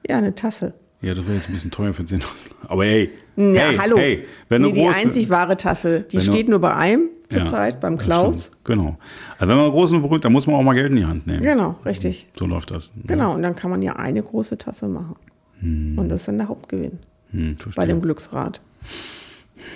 Ja, 0.08 0.20
eine 0.20 0.34
Tasse. 0.34 0.74
Ja, 1.02 1.14
das 1.14 1.26
wäre 1.26 1.36
jetzt 1.36 1.50
ein 1.50 1.54
bisschen 1.54 1.72
teuer 1.72 1.94
für 1.94 2.04
10.000. 2.04 2.22
Aber 2.70 2.86
hey, 2.86 3.10
Na, 3.36 3.60
hey, 3.60 3.78
hallo. 3.78 3.98
hey, 3.98 4.26
wenn 4.48 4.62
nee, 4.62 4.72
die 4.72 4.86
einzig 4.88 5.30
wahre 5.30 5.58
Tasse, 5.58 6.06
die 6.10 6.22
steht 6.22 6.48
nur 6.48 6.60
bei 6.60 6.74
einem 6.74 7.10
Ja, 7.32 7.38
zurzeit, 7.44 7.80
beim 7.80 7.98
das 7.98 8.06
Klaus. 8.06 8.52
Genau. 8.64 8.98
Also 9.38 9.50
wenn 9.52 9.58
man 9.58 9.72
groß 9.72 9.92
und 9.94 10.02
berühmt, 10.02 10.24
dann 10.26 10.32
muss 10.32 10.48
man 10.48 10.56
auch 10.56 10.64
mal 10.64 10.74
Geld 10.74 10.92
in 10.92 10.98
die 10.98 11.06
Hand 11.06 11.26
nehmen. 11.28 11.42
Genau, 11.44 11.76
richtig. 11.86 12.28
So 12.38 12.46
läuft 12.46 12.72
das. 12.72 12.92
Genau, 13.06 13.34
und 13.34 13.42
dann 13.42 13.56
kann 13.56 13.70
man 13.72 13.82
ja 13.82 13.96
eine 13.96 14.22
große 14.22 14.58
Tasse 14.58 14.88
machen. 14.88 15.16
Und 15.62 16.10
das 16.10 16.22
ist 16.22 16.28
dann 16.28 16.38
der 16.38 16.50
Hauptgewinn 16.50 17.00
Hm, 17.32 17.56
bei 17.76 17.86
dem 17.86 18.02
Glücksrad. 18.02 18.62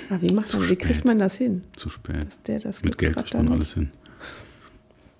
Aber 0.09 0.21
wie 0.21 0.33
macht 0.33 0.53
man, 0.53 0.69
wie 0.69 0.75
kriegt 0.75 1.05
man 1.05 1.17
das 1.17 1.35
hin? 1.37 1.63
Zu 1.75 1.89
spät. 1.89 2.25
Dass 2.25 2.41
der 2.43 2.59
das 2.59 2.83
Mit 2.83 2.97
Geld 2.97 3.13
Glücksrad 3.13 3.25
kriegt 3.25 3.33
man 3.35 3.45
dann 3.45 3.53
alles 3.55 3.73
hin. 3.73 3.89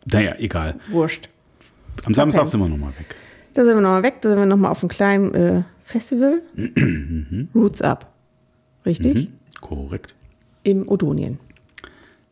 Naja, 0.06 0.36
egal. 0.38 0.76
wurscht. 0.92 1.30
Am 2.06 2.13
Samstag 2.13 2.48
sind 2.48 2.60
wir 2.60 2.70
nochmal 2.70 2.92
weg. 3.00 3.15
Da 3.54 3.63
sind 3.63 3.74
wir 3.76 3.82
nochmal 3.82 4.04
weg, 4.04 4.22
da 4.22 4.30
sind 4.30 4.39
wir 4.39 4.46
nochmal 4.46 4.72
auf 4.72 4.82
einem 4.84 4.89
kleinen 4.89 5.34
äh, 5.34 5.63
Festival. 5.86 6.42
Roots 7.56 7.82
Up. 7.82 8.12
Richtig? 8.86 9.15
Mhm. 9.15 9.28
Korrekt. 9.60 10.13
Im 10.63 10.88
Odonien. 10.88 11.39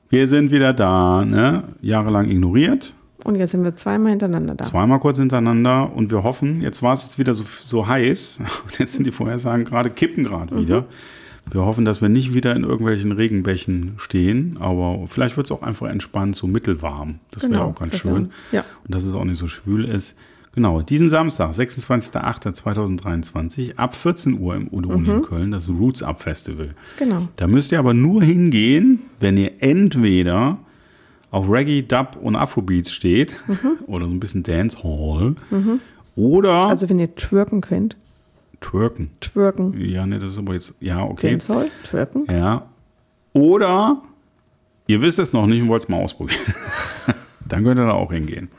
Wir 0.09 0.27
sind 0.27 0.51
wieder 0.51 0.73
da, 0.73 1.25
ne? 1.25 1.63
Jahrelang 1.81 2.29
ignoriert. 2.29 2.93
Und 3.23 3.35
jetzt 3.35 3.51
sind 3.51 3.63
wir 3.63 3.75
zweimal 3.75 4.11
hintereinander 4.11 4.55
da. 4.55 4.63
Zweimal 4.63 4.99
kurz 4.99 5.17
hintereinander 5.17 5.91
und 5.93 6.11
wir 6.11 6.23
hoffen, 6.23 6.61
jetzt 6.61 6.81
war 6.81 6.93
es 6.93 7.03
jetzt 7.03 7.19
wieder 7.19 7.33
so, 7.33 7.43
so 7.65 7.87
heiß 7.87 8.39
und 8.65 8.79
jetzt 8.79 8.93
sind 8.93 9.05
die 9.05 9.11
Vorhersagen 9.11 9.65
gerade, 9.65 9.89
kippen 9.89 10.23
gerade 10.23 10.55
Mhm. 10.55 10.59
wieder. 10.61 10.85
Wir 11.49 11.65
hoffen, 11.65 11.85
dass 11.85 12.01
wir 12.01 12.09
nicht 12.09 12.33
wieder 12.33 12.55
in 12.55 12.63
irgendwelchen 12.63 13.13
Regenbächen 13.13 13.93
stehen, 13.97 14.57
aber 14.59 15.07
vielleicht 15.07 15.37
wird 15.37 15.47
es 15.47 15.51
auch 15.51 15.61
einfach 15.61 15.87
entspannt, 15.87 16.35
so 16.35 16.45
mittelwarm. 16.45 17.19
Das 17.31 17.43
wäre 17.43 17.53
Genau, 17.53 17.65
auch 17.69 17.75
ganz 17.79 17.95
schön. 17.95 18.31
ja. 18.51 18.65
Und 18.85 18.93
dass 18.93 19.05
es 19.05 19.13
auch 19.13 19.23
nicht 19.23 19.37
so 19.37 19.47
schwül 19.47 19.85
ist. 19.85 20.15
Genau, 20.57 20.81
diesen 20.81 21.09
Samstag, 21.11 21.51
26.08.2023, 21.53 23.75
ab 23.77 23.95
14 23.95 24.39
Uhr 24.39 24.55
im 24.55 24.67
Udon 24.71 25.03
Mhm. 25.03 25.09
in 25.11 25.21
Köln, 25.21 25.51
das 25.51 25.69
Roots 25.69 26.01
Up 26.01 26.19
Festival. 26.19 26.71
Genau. 26.97 27.27
Da 27.35 27.45
müsst 27.45 27.71
ihr 27.71 27.77
aber 27.77 27.93
nur 27.93 28.23
hingehen, 28.23 29.01
wenn 29.19 29.37
ihr 29.37 29.51
entweder 29.61 30.57
auf 31.29 31.47
Reggae, 31.47 31.83
Dub 31.83 32.17
und 32.19 32.35
Afrobeats 32.35 32.91
steht 32.91 33.35
oder 33.85 34.05
so 34.05 34.11
ein 34.11 34.19
bisschen 34.19 34.41
Dancehall 34.41 35.35
oder 36.15 36.63
Mhm. 36.65 36.69
Also 36.71 36.89
wenn 36.89 36.97
ihr 36.97 37.13
twerken 37.13 37.61
könnt. 37.61 37.95
twerken. 38.59 39.11
Twerken. 39.21 39.79
Ja, 39.79 40.07
ne, 40.07 40.17
das 40.17 40.31
ist 40.31 40.39
aber 40.39 40.55
jetzt, 40.55 40.73
ja, 40.79 41.03
okay. 41.03 41.29
Dancehall, 41.33 41.67
twerken. 41.83 42.25
Ja. 42.31 42.65
Oder 43.31 44.01
ihr 44.87 45.03
wisst 45.03 45.19
es 45.19 45.33
noch 45.33 45.45
nicht 45.45 45.61
und 45.61 45.67
wollt 45.67 45.83
es 45.83 45.89
mal 45.89 46.01
ausprobieren. 46.01 46.41
dann 47.49 47.63
könnt 47.63 47.79
ihr 47.79 47.85
da 47.85 47.93
auch 47.93 48.11
hingehen. 48.11 48.49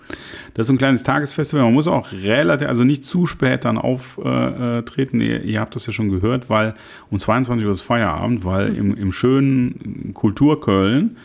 Das 0.55 0.67
ist 0.67 0.71
ein 0.71 0.79
kleines 0.79 1.03
Tagesfestival. 1.03 1.65
Man 1.65 1.75
muss 1.75 1.87
auch 1.87 2.13
relativ, 2.13 2.69
also 2.69 2.85
nicht 2.85 3.05
zu 3.05 3.27
spät 3.27 3.65
dann 3.65 3.79
auftreten. 3.79 5.21
ihr, 5.21 5.43
ihr 5.45 5.61
habt 5.61 5.75
das 5.75 5.87
ja 5.87 5.93
schon 5.93 6.09
gehört, 6.09 6.51
weil 6.51 6.75
um 7.11 7.19
22 7.19 7.65
Uhr 7.65 7.73
ist 7.73 7.81
Feierabend, 7.83 8.45
weil 8.45 8.75
im, 8.75 8.97
im 8.97 9.13
schönen 9.13 10.13
Kulturköln, 10.15 11.17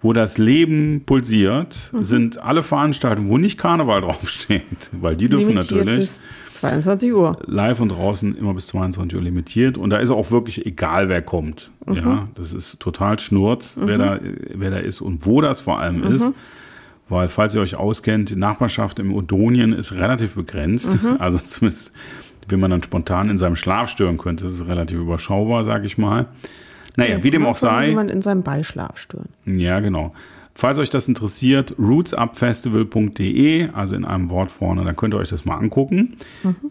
wo 0.00 0.12
das 0.12 0.38
Leben 0.38 1.02
pulsiert, 1.04 1.90
sind 2.00 2.38
alle 2.38 2.62
Veranstaltungen, 2.62 3.28
wo 3.28 3.38
nicht 3.38 3.58
Karneval 3.58 4.00
draufsteht, 4.02 4.90
weil 4.92 5.16
die 5.16 5.28
dürfen 5.28 5.48
Limitiert 5.48 5.84
natürlich 5.84 5.98
bis 5.98 6.22
22 6.58 7.14
Uhr. 7.14 7.38
live 7.46 7.80
und 7.80 7.90
draußen 7.90 8.36
immer 8.36 8.54
bis 8.54 8.66
22 8.68 9.16
Uhr 9.16 9.22
limitiert. 9.22 9.78
Und 9.78 9.90
da 9.90 9.98
ist 9.98 10.10
auch 10.10 10.30
wirklich 10.30 10.66
egal, 10.66 11.08
wer 11.08 11.22
kommt. 11.22 11.70
Ja, 11.92 12.28
das 12.34 12.52
ist 12.52 12.78
total 12.80 13.18
Schnurz, 13.18 13.78
wer, 13.80 13.98
da, 13.98 14.20
wer 14.54 14.70
da 14.70 14.78
ist 14.78 15.00
und 15.00 15.24
wo 15.24 15.40
das 15.40 15.60
vor 15.60 15.78
allem 15.78 16.02
ist. 16.02 16.34
Weil, 17.08 17.28
falls 17.28 17.54
ihr 17.54 17.60
euch 17.60 17.76
auskennt, 17.76 18.30
die 18.30 18.36
Nachbarschaft 18.36 18.98
im 18.98 19.14
Odonien 19.14 19.72
ist 19.72 19.92
relativ 19.92 20.34
begrenzt. 20.34 20.98
Also 21.18 21.38
zumindest, 21.38 21.92
wenn 22.48 22.60
man 22.60 22.70
dann 22.70 22.82
spontan 22.82 23.30
in 23.30 23.38
seinem 23.38 23.56
Schlaf 23.56 23.88
stören 23.88 24.18
könnte, 24.18 24.46
ist 24.46 24.52
es 24.52 24.66
relativ 24.66 24.98
überschaubar, 24.98 25.64
sage 25.64 25.86
ich 25.86 25.96
mal. 25.98 26.26
Naja, 26.96 27.22
wie 27.22 27.30
dem 27.30 27.46
auch 27.46 27.56
sei. 27.56 27.88
jemand 27.88 28.10
in 28.10 28.22
seinem 28.22 28.42
Beischlaf 28.42 28.98
stören. 28.98 29.28
Ja, 29.46 29.80
genau. 29.80 30.12
Falls 30.54 30.76
euch 30.78 30.90
das 30.90 31.06
interessiert, 31.06 31.76
rootsupfestival.de, 31.78 33.68
also 33.72 33.94
in 33.94 34.04
einem 34.04 34.28
Wort 34.28 34.50
vorne, 34.50 34.82
dann 34.84 34.96
könnt 34.96 35.14
ihr 35.14 35.18
euch 35.18 35.28
das 35.28 35.44
mal 35.44 35.56
angucken. 35.56 36.16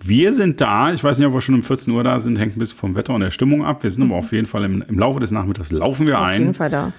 Wir 0.04 0.34
sind 0.34 0.60
da, 0.60 0.92
ich 0.92 1.02
weiß 1.04 1.18
nicht, 1.18 1.28
ob 1.28 1.34
wir 1.34 1.40
schon 1.40 1.56
um 1.56 1.62
14 1.62 1.94
Uhr 1.94 2.04
da 2.04 2.20
sind, 2.20 2.38
hängt 2.38 2.58
ein 2.58 2.60
bisschen 2.60 2.78
vom 2.78 2.96
Wetter 2.96 3.14
und 3.14 3.22
der 3.22 3.32
Stimmung 3.32 3.64
ab. 3.64 3.84
Wir 3.84 3.92
sind 3.92 4.04
aber 4.04 4.16
auf 4.16 4.34
jeden 4.34 4.46
Fall 4.46 4.66
im, 4.66 4.84
im 4.88 5.00
Laufe 5.00 5.22
des 5.22 5.32
Nachmittags 5.32 5.72
laufen 5.72 6.06
wir 6.06 6.20
Auf 6.20 6.32
jeden 6.34 6.50
ein, 6.50 6.54
Fall 6.54 6.70
da. 6.70 6.92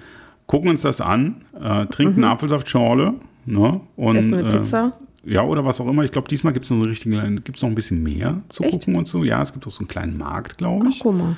gucken 0.47 0.69
uns 0.71 0.81
das 0.81 0.99
an, 0.99 1.41
äh, 1.61 1.85
trinken 1.85 2.23
eine 2.23 2.33
Apfelsaftschorle 2.33 3.13
ne, 3.45 3.81
und 3.95 4.15
Essen 4.15 4.33
eine 4.33 4.47
äh, 4.49 4.57
Pizza. 4.57 4.93
ja, 5.25 5.43
oder 5.43 5.65
was 5.65 5.79
auch 5.81 5.87
immer. 5.87 6.03
Ich 6.03 6.11
glaube, 6.11 6.27
diesmal 6.27 6.53
gibt 6.53 6.65
es 6.65 6.71
noch, 6.71 6.85
richtigen- 6.85 7.43
gibt's 7.43 7.61
noch 7.61 7.69
ein 7.69 7.75
bisschen 7.75 8.01
mehr 8.03 8.41
zu 8.49 8.63
Echt? 8.63 8.73
gucken 8.73 8.95
und 8.95 9.07
so. 9.07 9.23
Ja, 9.23 9.41
es 9.41 9.53
gibt 9.53 9.65
auch 9.67 9.71
so 9.71 9.79
einen 9.79 9.87
kleinen 9.87 10.17
Markt, 10.17 10.57
glaube 10.57 10.85
Ach, 10.87 10.91
ich. 10.93 10.99
guck 10.99 11.17
mal. 11.17 11.35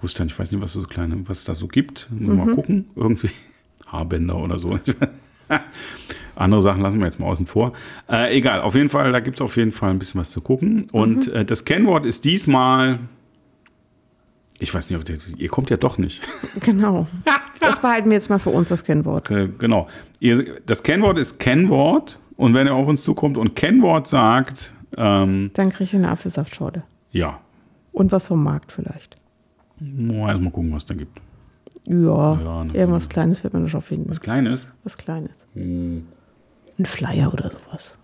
wusste 0.00 0.24
ich 0.24 0.38
weiß 0.38 0.50
nicht, 0.52 0.60
was 0.62 0.74
es 0.74 0.82
so 0.82 0.88
kleine, 0.88 1.16
was 1.28 1.38
es 1.38 1.44
da 1.44 1.54
so 1.54 1.66
gibt. 1.68 2.08
Muss 2.10 2.36
Mal 2.36 2.54
gucken, 2.54 2.86
irgendwie 2.96 3.30
Haarbänder 3.86 4.36
oder 4.36 4.58
so. 4.58 4.78
Andere 6.36 6.62
Sachen 6.62 6.82
lassen 6.82 6.98
wir 6.98 7.06
jetzt 7.06 7.20
mal 7.20 7.26
außen 7.26 7.46
vor. 7.46 7.74
Äh, 8.10 8.36
egal, 8.36 8.60
auf 8.60 8.74
jeden 8.74 8.88
Fall, 8.88 9.12
da 9.12 9.20
gibt 9.20 9.36
es 9.36 9.40
auf 9.40 9.56
jeden 9.56 9.70
Fall 9.70 9.90
ein 9.90 9.98
bisschen 10.00 10.20
was 10.20 10.32
zu 10.32 10.40
gucken. 10.40 10.88
Und 10.90 11.28
äh, 11.28 11.44
das 11.44 11.64
Kennwort 11.64 12.04
ist 12.06 12.24
diesmal. 12.24 12.98
Ich 14.58 14.72
weiß 14.72 14.88
nicht, 14.88 14.98
ob 14.98 15.04
das, 15.04 15.32
ihr 15.36 15.48
kommt 15.48 15.70
ja 15.70 15.76
doch 15.76 15.98
nicht. 15.98 16.22
Genau. 16.60 17.06
Das 17.60 17.80
behalten 17.80 18.10
wir 18.10 18.14
jetzt 18.14 18.28
mal 18.30 18.38
für 18.38 18.50
uns, 18.50 18.68
das 18.68 18.84
Kennwort. 18.84 19.30
Äh, 19.30 19.48
genau. 19.58 19.88
Ihr, 20.20 20.60
das 20.66 20.82
Kennwort 20.82 21.18
ist 21.18 21.38
Kennwort. 21.38 22.18
Und 22.36 22.52
wenn 22.54 22.66
ihr 22.66 22.74
auf 22.74 22.86
uns 22.88 23.02
zukommt 23.02 23.36
und 23.38 23.54
Kennwort 23.56 24.06
sagt, 24.06 24.72
ähm, 24.96 25.50
Dann 25.54 25.70
kriege 25.70 25.84
ich 25.84 25.94
eine 25.94 26.08
Apfelsaftschorle. 26.10 26.82
ja, 27.10 27.40
Und 27.92 28.12
was 28.12 28.26
vom 28.26 28.42
Markt 28.42 28.70
vielleicht. 28.72 29.16
Mal 29.80 30.30
erstmal 30.30 30.52
gucken, 30.52 30.72
was 30.74 30.84
da 30.84 30.94
gibt. 30.94 31.20
Ja, 31.86 32.34
Ja, 32.40 32.64
ne- 32.64 32.74
irgendwas 32.74 33.08
Kleines 33.08 33.42
wird 33.44 33.52
man 33.54 33.68
schon 33.68 33.82
finden. 33.82 34.08
Was 34.10 34.20
Kleines. 34.20 34.68
Was 34.84 34.96
Kleines. 34.96 35.32
Ein 35.54 36.06
Flyer 36.84 37.32
oder 37.32 37.50
sowas. 37.50 37.96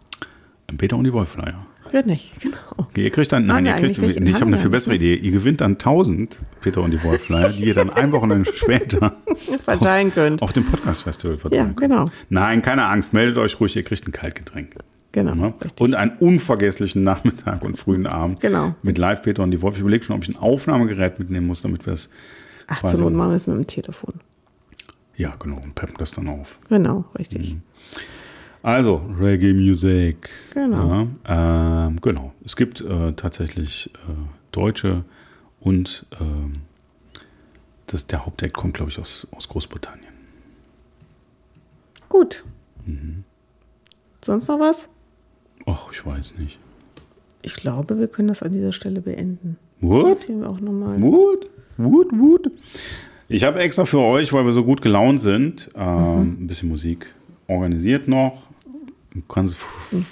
Ein 0.68 0.76
Peter 0.78 0.96
und 0.96 1.04
die 1.04 1.12
Wolf-Flyer. 1.12 1.66
Wird 1.92 2.06
nicht, 2.06 2.38
genau. 2.40 2.56
Okay, 2.76 3.04
ihr 3.04 3.10
kriegt 3.10 3.32
dann, 3.32 3.46
nein, 3.46 3.66
ihr 3.66 3.74
kriegt, 3.74 3.98
nee, 3.98 4.06
ich 4.30 4.34
habe 4.36 4.46
eine 4.46 4.58
viel 4.58 4.70
bessere 4.70 4.94
Idee. 4.94 5.14
Ihr 5.16 5.30
gewinnt 5.32 5.60
dann 5.60 5.72
1000 5.72 6.38
Peter 6.60 6.82
und 6.82 6.90
die 6.92 7.02
Wolf-Flyer, 7.02 7.50
die 7.50 7.64
ihr 7.64 7.74
dann 7.74 7.90
ein 7.90 8.12
Wochenende 8.12 8.50
später 8.54 9.16
Verteilen 9.64 10.12
könnt. 10.12 10.42
auf 10.42 10.52
dem 10.52 10.64
Podcast-Festival 10.64 11.34
Ja, 11.36 11.40
verteilen 11.40 11.76
könnt. 11.76 11.90
genau. 11.92 12.10
Nein, 12.28 12.62
keine 12.62 12.84
Angst, 12.86 13.12
meldet 13.12 13.38
euch 13.38 13.58
ruhig, 13.60 13.74
ihr 13.76 13.82
kriegt 13.82 14.06
ein 14.06 14.12
Kaltgetränk. 14.12 14.76
Genau. 15.12 15.34
Ja? 15.34 15.54
Und 15.80 15.94
einen 15.94 16.12
unvergesslichen 16.18 17.02
Nachmittag 17.02 17.62
und 17.64 17.76
frühen 17.76 18.06
Abend 18.06 18.40
Genau. 18.40 18.74
mit 18.82 18.96
Live 18.96 19.22
Peter 19.22 19.42
und 19.42 19.50
die 19.50 19.60
Wolf. 19.60 19.74
Ich 19.74 19.80
überlege 19.80 20.04
schon, 20.04 20.14
ob 20.16 20.22
ich 20.22 20.28
ein 20.28 20.36
Aufnahmegerät 20.36 21.18
mitnehmen 21.18 21.48
muss, 21.48 21.62
damit 21.62 21.84
wir 21.86 21.92
es. 21.94 22.10
Ach, 22.68 22.84
zur 22.84 23.00
Not 23.00 23.12
machen 23.14 23.30
wir 23.30 23.36
es 23.36 23.48
mit 23.48 23.56
dem 23.56 23.66
Telefon. 23.66 24.14
Ja, 25.16 25.34
genau, 25.38 25.56
und 25.56 25.74
peppen 25.74 25.96
das 25.98 26.12
dann 26.12 26.28
auf. 26.28 26.58
Genau, 26.68 27.04
richtig. 27.18 27.54
Mhm. 27.54 27.62
Also, 28.62 29.02
Reggae 29.18 29.54
Music. 29.54 30.28
Genau. 30.52 31.08
Ja, 31.26 31.86
ähm, 31.86 32.00
genau. 32.00 32.32
Es 32.44 32.56
gibt 32.56 32.80
äh, 32.82 33.12
tatsächlich 33.12 33.90
äh, 33.94 34.12
Deutsche 34.52 35.04
und 35.60 36.04
ähm, 36.20 36.52
das, 37.86 38.06
der 38.06 38.26
Hauptact 38.26 38.54
kommt, 38.54 38.74
glaube 38.74 38.90
ich, 38.90 38.98
aus, 38.98 39.26
aus 39.32 39.48
Großbritannien. 39.48 40.12
Gut. 42.08 42.44
Mhm. 42.84 43.24
Sonst 44.22 44.48
noch 44.48 44.60
was? 44.60 44.88
Ach, 45.66 45.90
ich 45.92 46.04
weiß 46.04 46.34
nicht. 46.38 46.58
Ich 47.42 47.54
glaube, 47.54 47.98
wir 47.98 48.08
können 48.08 48.28
das 48.28 48.42
an 48.42 48.52
dieser 48.52 48.72
Stelle 48.72 49.00
beenden. 49.00 49.56
What? 49.80 50.18
Hier 50.18 50.48
auch 50.48 50.60
nochmal. 50.60 51.00
Wood? 51.00 51.48
Wood, 51.78 52.12
Wood. 52.12 52.50
Ich 53.28 53.44
habe 53.44 53.60
extra 53.60 53.86
für 53.86 54.00
euch, 54.00 54.32
weil 54.32 54.44
wir 54.44 54.52
so 54.52 54.64
gut 54.64 54.82
gelaunt 54.82 55.20
sind, 55.20 55.70
ähm, 55.74 56.36
ein 56.40 56.46
bisschen 56.46 56.68
Musik 56.68 57.14
organisiert 57.50 58.08
noch. 58.08 58.42
Ganz, 59.28 59.56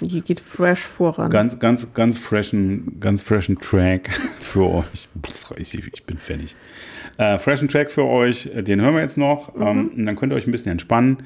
Hier 0.01 0.21
geht 0.21 0.41
fresh 0.41 0.81
voran. 0.81 1.31
ganz, 1.31 1.57
ganz, 1.57 1.93
ganz 1.93 2.17
freshen, 2.17 2.99
ganz 2.99 3.21
freshen 3.21 3.57
Track 3.57 4.09
für 4.39 4.69
euch. 4.69 5.07
Ich, 5.55 5.73
ich 5.73 6.03
bin 6.03 6.17
fertig. 6.17 6.55
Äh, 7.17 7.39
freshen 7.39 7.69
Track 7.69 7.91
für 7.91 8.03
euch, 8.03 8.49
den 8.53 8.81
hören 8.81 8.95
wir 8.95 9.01
jetzt 9.01 9.17
noch. 9.17 9.55
Ähm, 9.55 9.91
und 9.95 10.05
dann 10.05 10.17
könnt 10.17 10.33
ihr 10.33 10.35
euch 10.35 10.47
ein 10.47 10.51
bisschen 10.51 10.73
entspannen. 10.73 11.17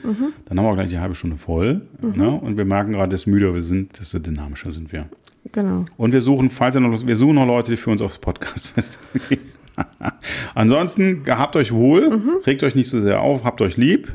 Dann 0.46 0.60
haben 0.60 0.66
wir 0.66 0.76
gleich 0.76 0.92
die 0.92 1.00
halbe 1.00 1.16
Stunde 1.16 1.38
voll. 1.38 1.82
Ne? 2.00 2.30
Und 2.30 2.58
wir 2.58 2.66
merken 2.66 2.92
gerade, 2.94 3.10
desto 3.10 3.32
müder 3.32 3.56
wir 3.56 3.64
sind, 3.64 4.00
desto 4.00 4.20
dynamischer 4.20 4.72
sind 4.72 4.92
wir. 4.92 5.08
Genau. 5.52 5.86
Und 5.98 6.14
wir 6.14 6.22
suchen, 6.22 6.52
falls 6.52 6.76
ihr 6.76 6.80
noch, 6.80 7.06
wir 7.06 7.16
suchen 7.16 7.36
noch 7.36 7.48
Leute, 7.48 7.72
die 7.72 7.78
für 7.78 7.90
uns 7.90 8.02
aufs 8.02 8.20
Podcast-Festival 8.20 9.22
gehen. 9.30 9.53
Ansonsten 10.56 11.24
gehabt 11.24 11.56
euch 11.56 11.74
wohl, 11.74 12.22
regt 12.46 12.64
euch 12.64 12.76
nicht 12.76 12.90
so 12.90 13.02
sehr 13.02 13.22
auf, 13.22 13.44
habt 13.44 13.62
euch 13.62 13.78
lieb. 13.78 14.14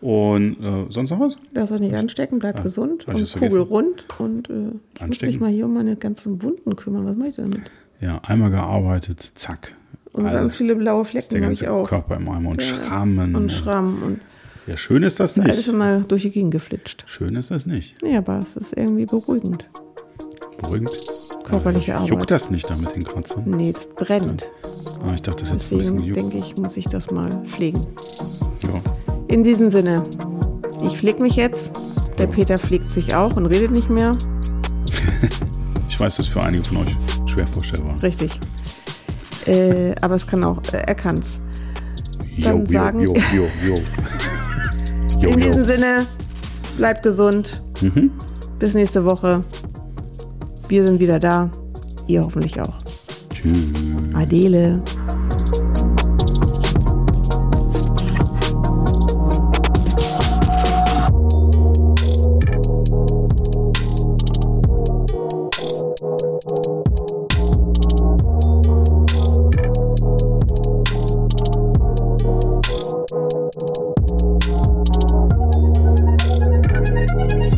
Und 0.00 0.56
äh, 0.62 0.86
sonst 0.90 1.10
noch 1.10 1.20
was? 1.20 1.36
Lasst 1.52 1.72
euch 1.72 1.80
nicht 1.80 1.94
anstecken, 1.94 2.38
bleibt 2.38 2.62
gesund 2.62 3.06
hab 3.06 3.14
ich 3.14 3.14
und 3.14 3.22
das 3.22 3.32
Kugel 3.34 3.50
vergessen? 3.50 3.68
rund. 3.72 4.06
Und 4.18 4.50
äh, 4.50 4.52
ich 4.52 4.60
muss 4.72 4.80
Anstecken? 5.00 5.32
mich 5.32 5.40
mal 5.40 5.50
hier 5.50 5.66
um 5.66 5.74
meine 5.74 5.96
ganzen 5.96 6.42
Wunden 6.42 6.76
kümmern. 6.76 7.04
Was 7.06 7.16
mache 7.16 7.28
ich 7.28 7.36
damit? 7.36 7.70
Ja, 8.00 8.20
einmal 8.24 8.50
gearbeitet, 8.50 9.32
zack. 9.34 9.74
Und 10.12 10.24
Also, 10.24 10.36
ganz 10.36 10.56
viele 10.56 10.76
blaue 10.76 11.02
der 11.02 11.10
Flecken 11.22 11.42
habe 11.44 11.52
ich 11.52 11.68
auch. 11.68 11.88
Körper 11.88 12.16
im 12.16 12.28
Eimer 12.28 12.50
und 12.50 12.62
Ja. 12.62 12.74
Schrammen. 12.76 13.34
Und 13.34 13.52
Schramm 13.52 14.02
und 14.04 14.20
ja, 14.66 14.76
schön 14.76 15.02
ist 15.04 15.20
das 15.20 15.38
alles 15.38 15.56
nicht. 15.58 15.68
immer 15.68 16.00
durch 16.00 16.22
die 16.22 16.30
Gegend 16.30 16.50
geflitscht. 16.52 17.04
Schön 17.06 17.36
ist 17.36 17.52
das 17.52 17.66
nicht. 17.66 18.02
Nee, 18.02 18.16
aber 18.16 18.38
es 18.38 18.56
ist 18.56 18.76
irgendwie 18.76 19.06
beruhigend. 19.06 19.68
Beruhigend. 20.62 20.90
Körperliche 21.44 21.92
Also, 21.92 22.04
Arbeit. 22.04 22.18
Juckt 22.18 22.30
das 22.30 22.50
nicht 22.50 22.68
da 22.68 22.74
mit 22.76 22.94
den 22.96 23.04
Kratzern? 23.04 23.44
Nee, 23.46 23.72
das 23.72 23.88
brennt. 23.88 24.50
Ah, 25.06 25.12
ich 25.14 25.22
dachte, 25.22 25.44
das 25.44 25.52
hätte 25.52 25.74
ein 25.74 25.78
bisschen 25.78 25.96
Deswegen 25.96 25.96
gejuckt. 25.98 26.32
denke 26.34 26.38
ich, 26.38 26.56
muss 26.56 26.76
ich 26.76 26.86
das 26.86 27.10
mal 27.10 27.28
pflegen. 27.46 27.80
Ja. 28.64 28.70
In 29.28 29.42
diesem 29.42 29.70
Sinne, 29.70 30.02
ich 30.82 30.98
pflege 30.98 31.22
mich 31.22 31.36
jetzt. 31.36 31.72
Der 32.18 32.26
Peter 32.26 32.58
pflegt 32.58 32.88
sich 32.88 33.14
auch 33.14 33.36
und 33.36 33.46
redet 33.46 33.70
nicht 33.72 33.90
mehr. 33.90 34.12
Ich 35.88 36.00
weiß, 36.00 36.16
das 36.16 36.26
ist 36.26 36.32
für 36.34 36.42
einige 36.42 36.62
von 36.62 36.76
euch 36.78 36.94
schwer 37.24 37.46
vorstellbar. 37.46 37.96
Richtig. 38.02 38.38
Äh, 39.46 39.94
aber 40.02 40.14
es 40.16 40.26
kann 40.26 40.44
auch, 40.44 40.58
äh, 40.74 40.82
er 40.86 40.94
kann's. 40.94 41.40
Dann 42.42 42.58
Jo, 42.58 42.64
sagen- 42.66 43.00
jo, 43.00 43.14
jo, 43.34 43.46
jo, 43.66 43.74
jo. 45.20 45.28
In 45.30 45.40
diesem. 45.40 45.64
Sinne, 45.64 46.06
bleibt 46.76 47.02
gesund. 47.02 47.62
Mhm. 47.80 48.10
Bis 48.58 48.74
nächste 48.74 49.06
Woche. 49.06 49.42
Wir 50.68 50.84
sind 50.84 50.98
wieder 50.98 51.20
da. 51.20 51.50
Ihr 52.06 52.22
hoffentlich 52.22 52.60
auch. 52.60 52.78
Tschüss. 53.32 53.72
Adele. 54.14 54.82
Thank 77.18 77.55